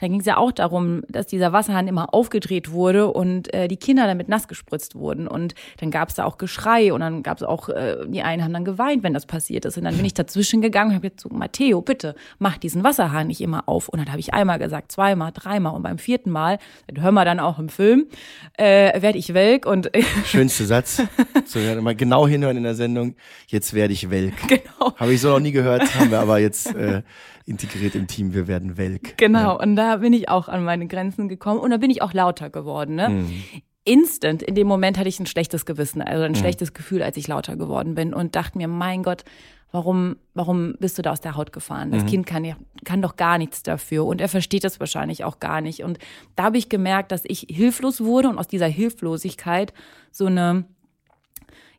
[0.00, 3.76] dann ging es ja auch darum, dass dieser Wasserhahn immer aufgedreht wurde und äh, die
[3.76, 5.26] Kinder damit nass gespritzt wurden.
[5.26, 8.44] Und dann gab es da auch Geschrei und dann gab es auch, äh, die einen
[8.44, 9.78] haben dann geweint, wenn das passiert ist.
[9.78, 13.26] Und dann bin ich dazwischen gegangen und habe jetzt so, Matteo, bitte, mach diesen Wasserhahn
[13.26, 13.88] nicht immer auf.
[13.88, 17.24] Und dann habe ich einmal gesagt, zweimal, dreimal und beim vierten Mal, das hören wir
[17.24, 18.06] dann auch im Film,
[18.58, 19.66] äh, werde ich welk.
[19.66, 19.90] Und
[20.24, 21.02] Schönster Satz.
[21.44, 23.16] So, mal genau hinhören in der Sendung.
[23.46, 24.34] Jetzt werde ich welk.
[24.48, 24.94] Genau.
[24.96, 27.02] Habe ich so noch nie gehört, haben wir aber jetzt äh,
[27.44, 28.32] integriert im Team.
[28.32, 29.16] Wir werden welk.
[29.16, 29.38] Genau.
[29.38, 29.50] Ja.
[29.52, 32.50] Und da bin ich auch an meine Grenzen gekommen und da bin ich auch lauter
[32.50, 32.94] geworden.
[32.94, 33.08] Ne?
[33.08, 33.42] Mhm
[33.86, 36.36] instant, in dem Moment hatte ich ein schlechtes Gewissen, also ein mhm.
[36.36, 39.24] schlechtes Gefühl, als ich lauter geworden bin und dachte mir, mein Gott,
[39.72, 41.90] warum, warum bist du da aus der Haut gefahren?
[41.90, 42.06] Das mhm.
[42.06, 45.60] Kind kann, ja, kann doch gar nichts dafür und er versteht das wahrscheinlich auch gar
[45.60, 45.82] nicht.
[45.82, 45.98] Und
[46.34, 49.72] da habe ich gemerkt, dass ich hilflos wurde und aus dieser Hilflosigkeit
[50.10, 50.64] so eine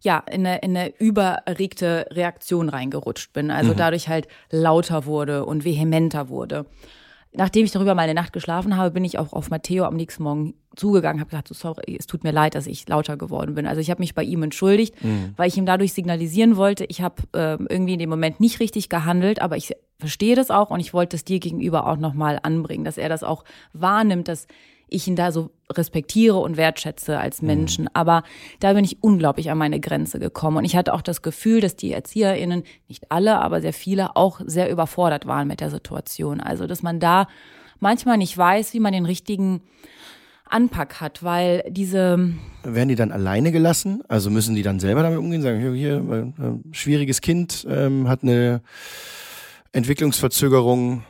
[0.02, 3.50] ja, in eine, in eine übererregte Reaktion reingerutscht bin.
[3.50, 3.78] Also mhm.
[3.78, 6.68] dadurch halt lauter wurde und vehementer wurde
[7.38, 10.24] nachdem ich darüber mal eine Nacht geschlafen habe, bin ich auch auf Matteo am nächsten
[10.24, 13.66] Morgen zugegangen, habe gesagt, so, sorry, es tut mir leid, dass ich lauter geworden bin.
[13.66, 15.34] Also ich habe mich bei ihm entschuldigt, mhm.
[15.38, 18.90] weil ich ihm dadurch signalisieren wollte, ich habe äh, irgendwie in dem Moment nicht richtig
[18.90, 22.84] gehandelt, aber ich verstehe das auch und ich wollte es dir gegenüber auch nochmal anbringen,
[22.84, 24.48] dass er das auch wahrnimmt, dass
[24.90, 27.48] ich ihn da so respektiere und wertschätze als mhm.
[27.48, 27.84] Menschen.
[27.86, 27.92] Mhm.
[27.94, 28.24] Aber
[28.60, 30.58] da bin ich unglaublich an meine Grenze gekommen.
[30.58, 34.42] Und ich hatte auch das Gefühl, dass die ErzieherInnen, nicht alle, aber sehr viele, auch
[34.46, 36.40] sehr überfordert waren mit der Situation.
[36.40, 37.28] Also, dass man da
[37.80, 39.62] manchmal nicht weiß, wie man den richtigen
[40.50, 42.34] Anpack hat, weil diese.
[42.64, 44.02] Werden die dann alleine gelassen?
[44.08, 45.42] Also müssen die dann selber damit umgehen?
[45.42, 48.62] Sagen, hier, hier äh, schwieriges Kind, ähm, hat eine
[49.74, 51.04] Entwicklungsverzögerung,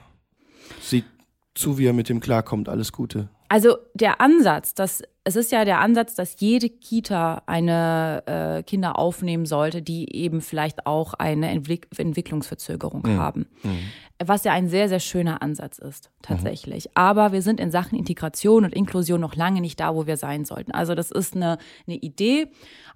[0.81, 1.05] sieht
[1.53, 3.29] zu, wie er mit dem klarkommt, alles Gute.
[3.49, 8.97] Also der Ansatz, dass es ist ja der Ansatz, dass jede Kita eine äh, Kinder
[8.97, 13.17] aufnehmen sollte, die eben vielleicht auch eine Entwick Entwicklungsverzögerung mhm.
[13.17, 13.47] haben.
[13.63, 13.79] Mhm.
[14.25, 16.85] Was ja ein sehr, sehr schöner Ansatz ist, tatsächlich.
[16.85, 16.91] Mhm.
[16.95, 20.45] Aber wir sind in Sachen Integration und Inklusion noch lange nicht da, wo wir sein
[20.45, 20.71] sollten.
[20.71, 22.47] Also das ist eine, eine Idee,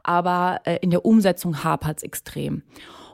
[0.02, 2.64] aber äh, in der Umsetzung hapert es extrem.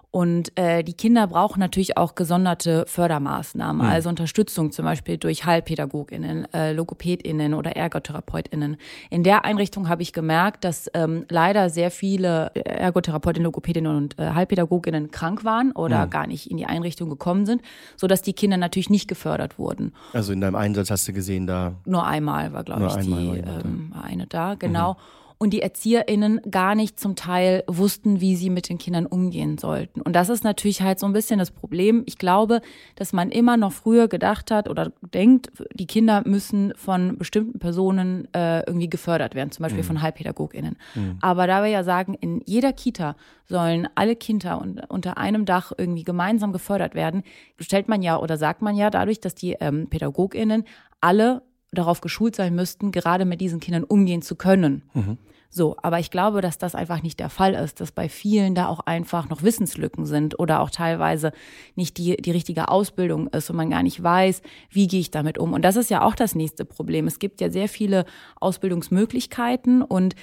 [0.10, 3.91] Und äh, die Kinder brauchen natürlich auch gesonderte Fördermaßnahmen, mhm.
[3.91, 8.78] also Unterstützung zum Beispiel durch Heilpädagoginnen, äh, Logopädinnen oder Ergotherapeutinnen.
[9.10, 14.32] In der Einrichtung habe ich gemerkt, dass ähm, leider sehr viele Ergotherapeutinnen, Logopädinnen und äh,
[14.32, 16.10] Heilpädagoginnen krank waren oder mhm.
[16.10, 17.62] gar nicht in die Einrichtung gekommen sind,
[17.97, 19.93] so dass die Kinder natürlich nicht gefördert wurden.
[20.14, 23.93] Also in deinem Einsatz hast du gesehen, da nur einmal war, glaube ich, die ähm,
[24.01, 24.93] eine da, genau.
[24.93, 29.58] Mhm und die ErzieherInnen gar nicht zum Teil wussten, wie sie mit den Kindern umgehen
[29.58, 30.02] sollten.
[30.02, 32.04] Und das ist natürlich halt so ein bisschen das Problem.
[32.08, 32.62] Ich glaube,
[32.96, 38.28] dass man immer noch früher gedacht hat oder denkt, die Kinder müssen von bestimmten Personen
[38.34, 39.88] äh, irgendwie gefördert werden, zum Beispiel mhm.
[39.88, 40.78] von HeilpädagogInnen.
[40.96, 41.18] Mhm.
[41.22, 43.16] Aber da wir ja sagen, in jeder Kita
[43.46, 47.24] sollen alle Kinder unter einem Dach irgendwie gemeinsam gefördert werden,
[47.60, 50.64] stellt man ja oder sagt man ja dadurch, dass die ähm, PädagogInnen
[51.00, 54.84] alle darauf geschult sein müssten, gerade mit diesen Kindern umgehen zu können.
[54.93, 55.18] Mhm.
[55.49, 58.68] So, aber ich glaube, dass das einfach nicht der Fall ist, dass bei vielen da
[58.68, 61.32] auch einfach noch Wissenslücken sind oder auch teilweise
[61.76, 65.38] nicht die, die richtige Ausbildung ist und man gar nicht weiß, wie gehe ich damit
[65.38, 65.53] um.
[65.53, 67.07] Und das ist ja auch das nächste Problem.
[67.07, 68.05] Es gibt ja sehr viele
[68.41, 70.15] Ausbildungsmöglichkeiten und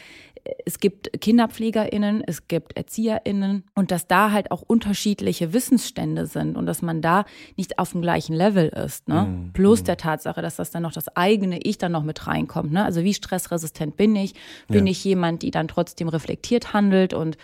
[0.67, 6.67] es gibt KinderpflegerInnen, es gibt ErzieherInnen und dass da halt auch unterschiedliche Wissensstände sind und
[6.67, 7.25] dass man da
[7.57, 9.09] nicht auf dem gleichen Level ist.
[9.09, 9.23] Ne?
[9.23, 9.53] Mhm.
[9.53, 9.85] Plus mhm.
[9.87, 12.73] der Tatsache, dass das dann noch das eigene Ich dann noch mit reinkommt.
[12.73, 12.85] Ne?
[12.85, 14.35] Also wie stressresistent bin ich?
[14.69, 14.91] Bin ja.
[14.91, 17.39] ich jemand, die dann trotzdem reflektiert handelt und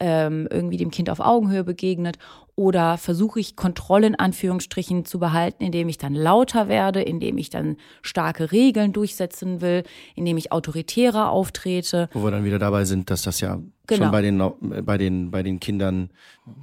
[0.00, 2.18] ähm, irgendwie dem Kind auf Augenhöhe begegnet?
[2.56, 7.50] Oder versuche ich Kontrolle in Anführungsstrichen zu behalten, indem ich dann lauter werde, indem ich
[7.50, 9.82] dann starke Regeln durchsetzen will,
[10.14, 12.08] indem ich autoritärer auftrete?
[12.12, 14.04] Wo wir dann wieder dabei sind, dass das ja genau.
[14.04, 16.10] schon bei den, bei, den, bei den Kindern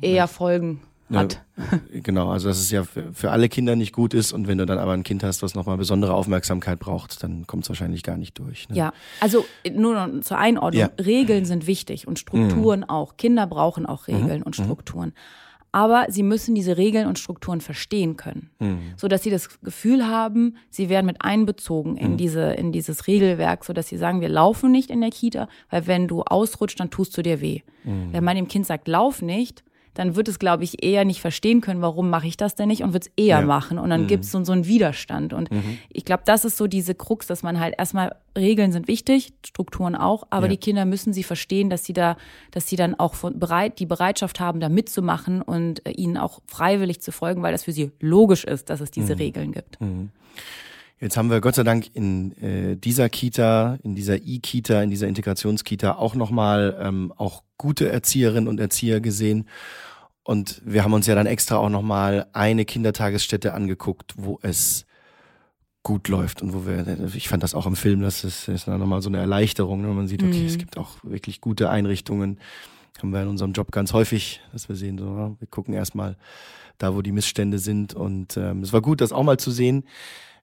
[0.01, 0.81] eher Folgen
[1.17, 1.43] hat.
[2.03, 4.65] genau, also dass es ja für, für, alle Kinder nicht gut ist und wenn du
[4.65, 8.17] dann aber ein Kind hast, was nochmal besondere Aufmerksamkeit braucht, dann kommt es wahrscheinlich gar
[8.17, 8.69] nicht durch.
[8.69, 8.75] Ne?
[8.75, 10.89] Ja, also nur zur Einordnung, ja.
[11.03, 12.89] Regeln sind wichtig und Strukturen mhm.
[12.89, 13.17] auch.
[13.17, 14.45] Kinder brauchen auch Regeln mhm.
[14.45, 14.63] und mhm.
[14.63, 15.13] Strukturen.
[15.73, 18.93] Aber sie müssen diese Regeln und Strukturen verstehen können, mhm.
[18.97, 22.17] so dass sie das Gefühl haben, sie werden mit einbezogen in mhm.
[22.17, 25.87] diese in dieses Regelwerk, so dass sie sagen, wir laufen nicht in der Kita, weil
[25.87, 27.61] wenn du ausrutscht, dann tust du dir weh.
[27.85, 28.09] Mhm.
[28.11, 31.61] Wenn man dem Kind sagt, lauf nicht, dann wird es, glaube ich, eher nicht verstehen
[31.61, 33.45] können, warum mache ich das denn nicht und wird es eher ja.
[33.45, 33.77] machen.
[33.77, 34.07] Und dann mhm.
[34.07, 35.33] gibt es so, so einen Widerstand.
[35.33, 35.79] Und mhm.
[35.89, 39.95] ich glaube, das ist so diese Krux, dass man halt erstmal, Regeln sind wichtig, Strukturen
[39.95, 40.51] auch, aber ja.
[40.51, 42.15] die Kinder müssen sie verstehen, dass sie da,
[42.51, 47.01] dass sie dann auch bereit, die Bereitschaft haben, da mitzumachen und äh, ihnen auch freiwillig
[47.01, 49.21] zu folgen, weil das für sie logisch ist, dass es diese mhm.
[49.21, 49.77] Regeln gibt.
[51.01, 55.07] Jetzt haben wir Gott sei Dank in äh, dieser Kita, in dieser E-Kita, in dieser
[55.07, 59.47] Integrationskita auch nochmal ähm, auch gute Erzieherinnen und Erzieher gesehen.
[60.23, 64.85] Und wir haben uns ja dann extra auch nochmal eine Kindertagesstätte angeguckt, wo es
[65.81, 66.85] gut läuft und wo wir,
[67.15, 69.87] ich fand das auch im Film, das ist, ist dann nochmal so eine Erleichterung, ne?
[69.87, 70.45] man sieht, okay, mhm.
[70.45, 72.39] es gibt auch wirklich gute Einrichtungen,
[73.01, 76.17] haben wir in unserem Job ganz häufig, dass wir sehen, so, wir gucken erstmal
[76.77, 79.85] da, wo die Missstände sind und ähm, es war gut, das auch mal zu sehen.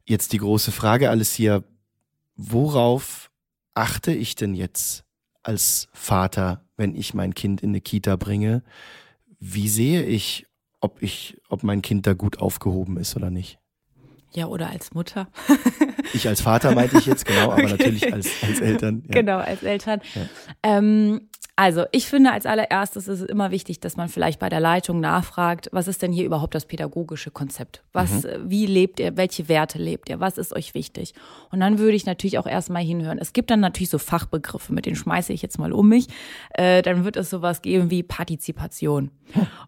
[0.09, 1.65] Jetzt die große Frage, alles hier,
[2.35, 3.31] worauf
[3.75, 5.05] achte ich denn jetzt
[5.43, 8.63] als Vater, wenn ich mein Kind in eine Kita bringe?
[9.39, 10.47] Wie sehe ich,
[10.81, 13.59] ob ich, ob mein Kind da gut aufgehoben ist oder nicht?
[14.33, 15.29] Ja, oder als Mutter.
[16.15, 17.73] ich als Vater meinte ich jetzt, genau, aber okay.
[17.73, 19.03] natürlich als, als Eltern.
[19.09, 19.21] Ja.
[19.21, 20.01] Genau, als Eltern.
[20.15, 20.23] Ja.
[20.63, 21.29] Ähm,
[21.59, 25.01] also, ich finde als allererstes ist es immer wichtig, dass man vielleicht bei der Leitung
[25.01, 27.83] nachfragt, was ist denn hier überhaupt das pädagogische Konzept?
[27.93, 28.29] Was, mhm.
[28.45, 29.17] wie lebt ihr?
[29.17, 30.21] Welche Werte lebt ihr?
[30.21, 31.15] Was ist euch wichtig?
[31.51, 33.19] Und dann würde ich natürlich auch erstmal hinhören.
[33.19, 36.07] Es gibt dann natürlich so Fachbegriffe, mit denen schmeiße ich jetzt mal um mich.
[36.51, 39.11] Äh, dann wird es sowas geben wie Partizipation.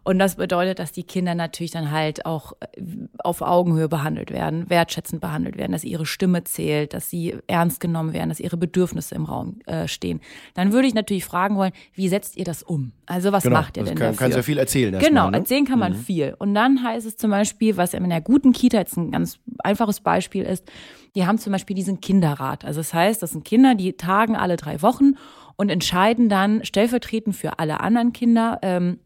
[0.05, 2.81] Und das bedeutet, dass die Kinder natürlich dann halt auch äh,
[3.19, 8.13] auf Augenhöhe behandelt werden, wertschätzend behandelt werden, dass ihre Stimme zählt, dass sie ernst genommen
[8.13, 10.21] werden, dass ihre Bedürfnisse im Raum äh, stehen.
[10.53, 12.91] Dann würde ich natürlich fragen wollen, wie setzt ihr das um?
[13.05, 14.19] Also was genau, macht ihr denn kann, dafür?
[14.19, 14.99] Kannst ja viel erzählen.
[14.99, 15.37] Genau, mal, ne?
[15.37, 15.97] erzählen kann man mhm.
[15.97, 16.35] viel.
[16.37, 19.99] Und dann heißt es zum Beispiel, was in einer guten Kita jetzt ein ganz einfaches
[19.99, 20.69] Beispiel ist,
[21.15, 22.65] die haben zum Beispiel diesen Kinderrat.
[22.65, 25.15] Also das heißt, das sind Kinder, die tagen alle drei Wochen
[25.57, 28.99] und entscheiden dann stellvertretend für alle anderen Kinder, ähm,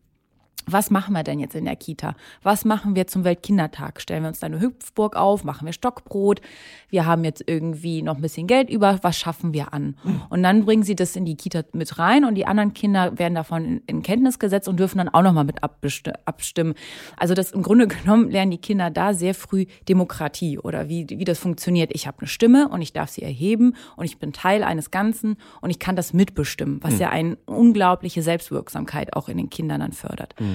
[0.68, 2.16] was machen wir denn jetzt in der Kita?
[2.44, 4.02] Was machen wir zum Weltkindertag?
[4.02, 5.44] Stellen wir uns da eine Hüpfburg auf?
[5.44, 6.42] Machen wir Stockbrot?
[6.90, 9.00] Wir haben jetzt irgendwie noch ein bisschen Geld über.
[9.02, 9.96] Was schaffen wir an?
[10.30, 13.36] Und dann bringen sie das in die Kita mit rein und die anderen Kinder werden
[13.36, 16.74] davon in, Kenntnis gesetzt und dürfen dann auch nochmal mit abstimmen.
[17.18, 21.24] Also das im Grunde genommen lernen die Kinder da sehr früh Demokratie oder wie, wie
[21.24, 21.92] das funktioniert.
[21.94, 25.38] Ich habe eine Stimme und ich darf sie erheben und ich bin Teil eines Ganzen
[25.62, 27.00] und ich kann das mitbestimmen, was mhm.
[27.00, 30.36] ja eine unglaubliche Selbstwirksamkeit auch in den Kindern dann fördert.
[30.40, 30.55] Mhm.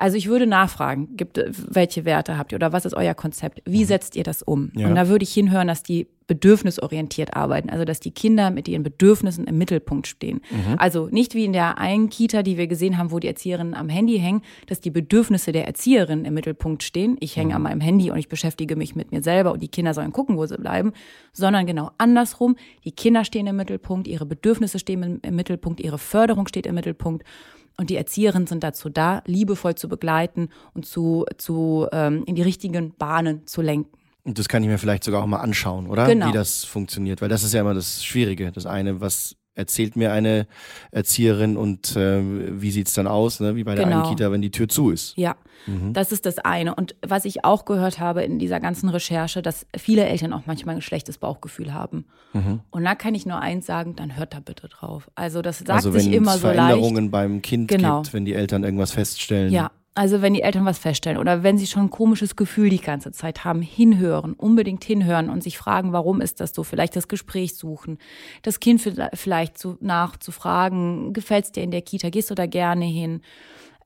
[0.00, 1.42] Also ich würde nachfragen, gibt,
[1.74, 3.62] welche Werte habt ihr oder was ist euer Konzept?
[3.64, 3.88] Wie mhm.
[3.88, 4.70] setzt ihr das um?
[4.76, 4.86] Ja.
[4.86, 8.84] Und da würde ich hinhören, dass die bedürfnisorientiert arbeiten, also dass die Kinder mit ihren
[8.84, 10.40] Bedürfnissen im Mittelpunkt stehen.
[10.50, 10.74] Mhm.
[10.76, 13.88] Also nicht wie in der einen Kita, die wir gesehen haben, wo die Erzieherinnen am
[13.88, 17.16] Handy hängen, dass die Bedürfnisse der Erzieherin im Mittelpunkt stehen.
[17.18, 17.56] Ich hänge mhm.
[17.56, 20.36] an meinem Handy und ich beschäftige mich mit mir selber und die Kinder sollen gucken,
[20.36, 20.92] wo sie bleiben,
[21.32, 22.54] sondern genau andersrum.
[22.84, 26.76] Die Kinder stehen im Mittelpunkt, ihre Bedürfnisse stehen im, im Mittelpunkt, ihre Förderung steht im
[26.76, 27.24] Mittelpunkt.
[27.80, 32.42] Und die Erzieherinnen sind dazu da, liebevoll zu begleiten und zu, zu ähm, in die
[32.42, 33.96] richtigen Bahnen zu lenken.
[34.24, 36.06] Und das kann ich mir vielleicht sogar auch mal anschauen, oder?
[36.06, 36.28] Genau.
[36.28, 38.50] Wie das funktioniert, weil das ist ja immer das Schwierige.
[38.50, 40.46] Das eine, was erzählt mir eine
[40.92, 43.56] Erzieherin und äh, wie sieht's dann aus, ne?
[43.56, 44.02] wie bei der genau.
[44.02, 45.14] einen Kita, wenn die Tür zu ist.
[45.16, 45.36] Ja,
[45.66, 45.92] mhm.
[45.92, 46.74] das ist das eine.
[46.74, 50.76] Und was ich auch gehört habe in dieser ganzen Recherche, dass viele Eltern auch manchmal
[50.76, 52.06] ein schlechtes Bauchgefühl haben.
[52.32, 52.60] Mhm.
[52.70, 55.10] Und da kann ich nur eins sagen, dann hört da bitte drauf.
[55.16, 56.58] Also das sagt also sich immer so leicht.
[56.58, 58.02] Veränderungen beim Kind genau.
[58.02, 59.52] gibt, wenn die Eltern irgendwas feststellen.
[59.52, 62.80] Ja, also wenn die Eltern was feststellen oder wenn sie schon ein komisches Gefühl die
[62.80, 66.62] ganze Zeit haben, hinhören, unbedingt hinhören und sich fragen, warum ist das so?
[66.62, 67.98] Vielleicht das Gespräch suchen,
[68.42, 68.80] das Kind
[69.14, 73.22] vielleicht zu, nachzufragen, gefällt es dir in der Kita, gehst du da gerne hin?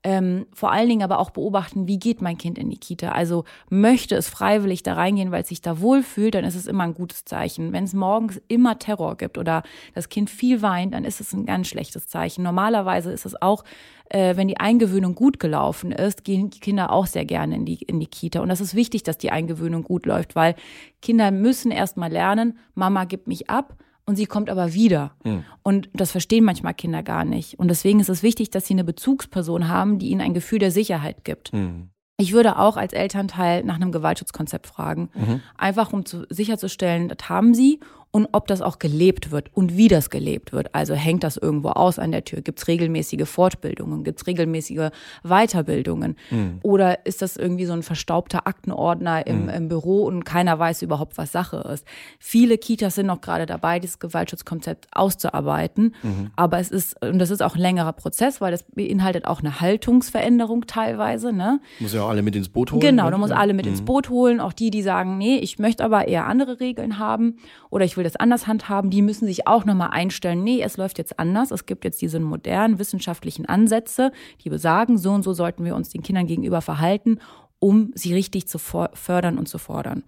[0.05, 3.13] Ähm, vor allen Dingen aber auch beobachten, wie geht mein Kind in die Kita.
[3.13, 6.85] Also möchte es freiwillig da reingehen, weil es sich da wohlfühlt, dann ist es immer
[6.85, 7.73] ein gutes Zeichen.
[7.73, 9.63] Wenn es morgens immer Terror gibt oder
[9.95, 12.43] das Kind viel weint, dann ist es ein ganz schlechtes Zeichen.
[12.43, 13.63] Normalerweise ist es auch,
[14.09, 17.77] äh, wenn die Eingewöhnung gut gelaufen ist, gehen die Kinder auch sehr gerne in die,
[17.83, 18.41] in die Kita.
[18.41, 20.57] Und das ist wichtig, dass die Eingewöhnung gut läuft, weil
[21.01, 23.77] Kinder müssen erst mal lernen, Mama gibt mich ab
[24.07, 25.13] und sie kommt aber wieder.
[25.25, 25.45] Mhm.
[25.63, 27.59] Und das verstehen manchmal Kinder gar nicht.
[27.59, 30.71] Und deswegen ist es wichtig, dass sie eine Bezugsperson haben, die ihnen ein Gefühl der
[30.71, 31.53] Sicherheit gibt.
[31.53, 31.91] Mhm.
[32.19, 35.41] Ich würde auch als Elternteil nach einem Gewaltschutzkonzept fragen, mhm.
[35.57, 37.81] einfach um zu, sicherzustellen, das haben sie
[38.15, 40.75] und ob das auch gelebt wird und wie das gelebt wird.
[40.75, 42.43] Also hängt das irgendwo aus an der Tür?
[42.43, 44.05] Gibt es regelmäßige Fortbildungen?
[44.05, 44.91] Gibt es regelmäßige
[45.23, 46.17] Weiterbildungen?
[46.31, 46.61] Mhm.
[46.63, 49.49] Oder ist das irgendwie so ein verstaubter Aktenordner im, mhm.
[49.49, 51.87] im, Büro und keiner weiß überhaupt, was Sache ist?
[52.19, 55.95] Viele Kitas sind noch gerade dabei, dieses Gewaltschutzkonzept auszuarbeiten.
[56.03, 56.31] Mhm.
[56.37, 59.61] Aber es ist, und das ist auch ein längerer Prozess, weil das beinhaltet auch eine
[59.61, 61.33] Haltungsveränderung teilweise.
[61.33, 61.61] Ne?
[61.81, 62.81] Muss ja auch alle mit ins Boot holen.
[62.81, 63.13] Genau, ne?
[63.13, 63.87] du musst alle mit ins mhm.
[63.87, 64.39] Boot holen.
[64.39, 67.39] Auch die, die sagen, nee, ich möchte aber eher andere Regeln haben
[67.71, 70.77] oder ich will will das anders handhaben, die müssen sich auch nochmal einstellen, nee, es
[70.77, 71.53] läuft jetzt anders.
[71.53, 74.11] Es gibt jetzt diese modernen wissenschaftlichen Ansätze,
[74.43, 77.21] die besagen, so und so sollten wir uns den Kindern gegenüber verhalten,
[77.61, 80.03] um sie richtig zu fördern und zu fordern.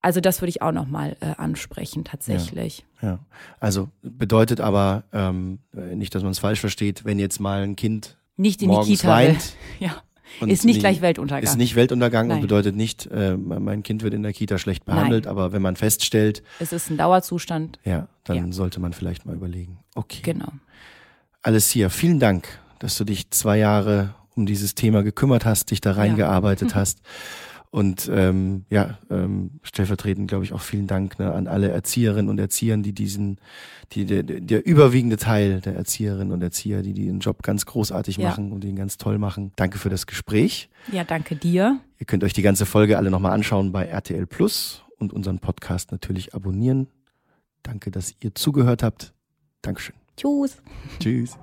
[0.00, 2.86] Also das würde ich auch nochmal äh, ansprechen tatsächlich.
[3.02, 3.18] Ja, ja,
[3.60, 8.16] also bedeutet aber ähm, nicht, dass man es falsch versteht, wenn jetzt mal ein Kind
[8.36, 10.02] nicht in morgens die Kita weint, ja
[10.40, 11.42] Und ist nicht nee, gleich Weltuntergang.
[11.42, 12.36] Ist nicht Weltuntergang Nein.
[12.36, 15.30] und bedeutet nicht, äh, mein Kind wird in der Kita schlecht behandelt, Nein.
[15.30, 16.42] aber wenn man feststellt.
[16.58, 17.78] Es ist ein Dauerzustand.
[17.84, 18.52] Ja, dann ja.
[18.52, 19.78] sollte man vielleicht mal überlegen.
[19.94, 20.20] Okay.
[20.22, 20.52] Genau.
[21.42, 21.90] Alles hier.
[21.90, 22.46] Vielen Dank,
[22.78, 26.76] dass du dich zwei Jahre um dieses Thema gekümmert hast, dich da reingearbeitet ja.
[26.80, 27.00] hast.
[27.70, 32.38] Und ähm, ja, ähm, stellvertretend glaube ich auch vielen Dank ne, an alle Erzieherinnen und
[32.38, 33.38] Erzieher, die diesen,
[33.92, 38.30] die der, der überwiegende Teil der Erzieherinnen und Erzieher, die den Job ganz großartig ja.
[38.30, 39.52] machen und den ganz toll machen.
[39.56, 40.70] Danke für das Gespräch.
[40.90, 41.80] Ja, danke dir.
[41.98, 45.92] Ihr könnt euch die ganze Folge alle nochmal anschauen bei RTL Plus und unseren Podcast
[45.92, 46.88] natürlich abonnieren.
[47.62, 49.12] Danke, dass ihr zugehört habt.
[49.60, 49.96] Dankeschön.
[50.16, 50.62] Tschüss.
[51.00, 51.38] Tschüss.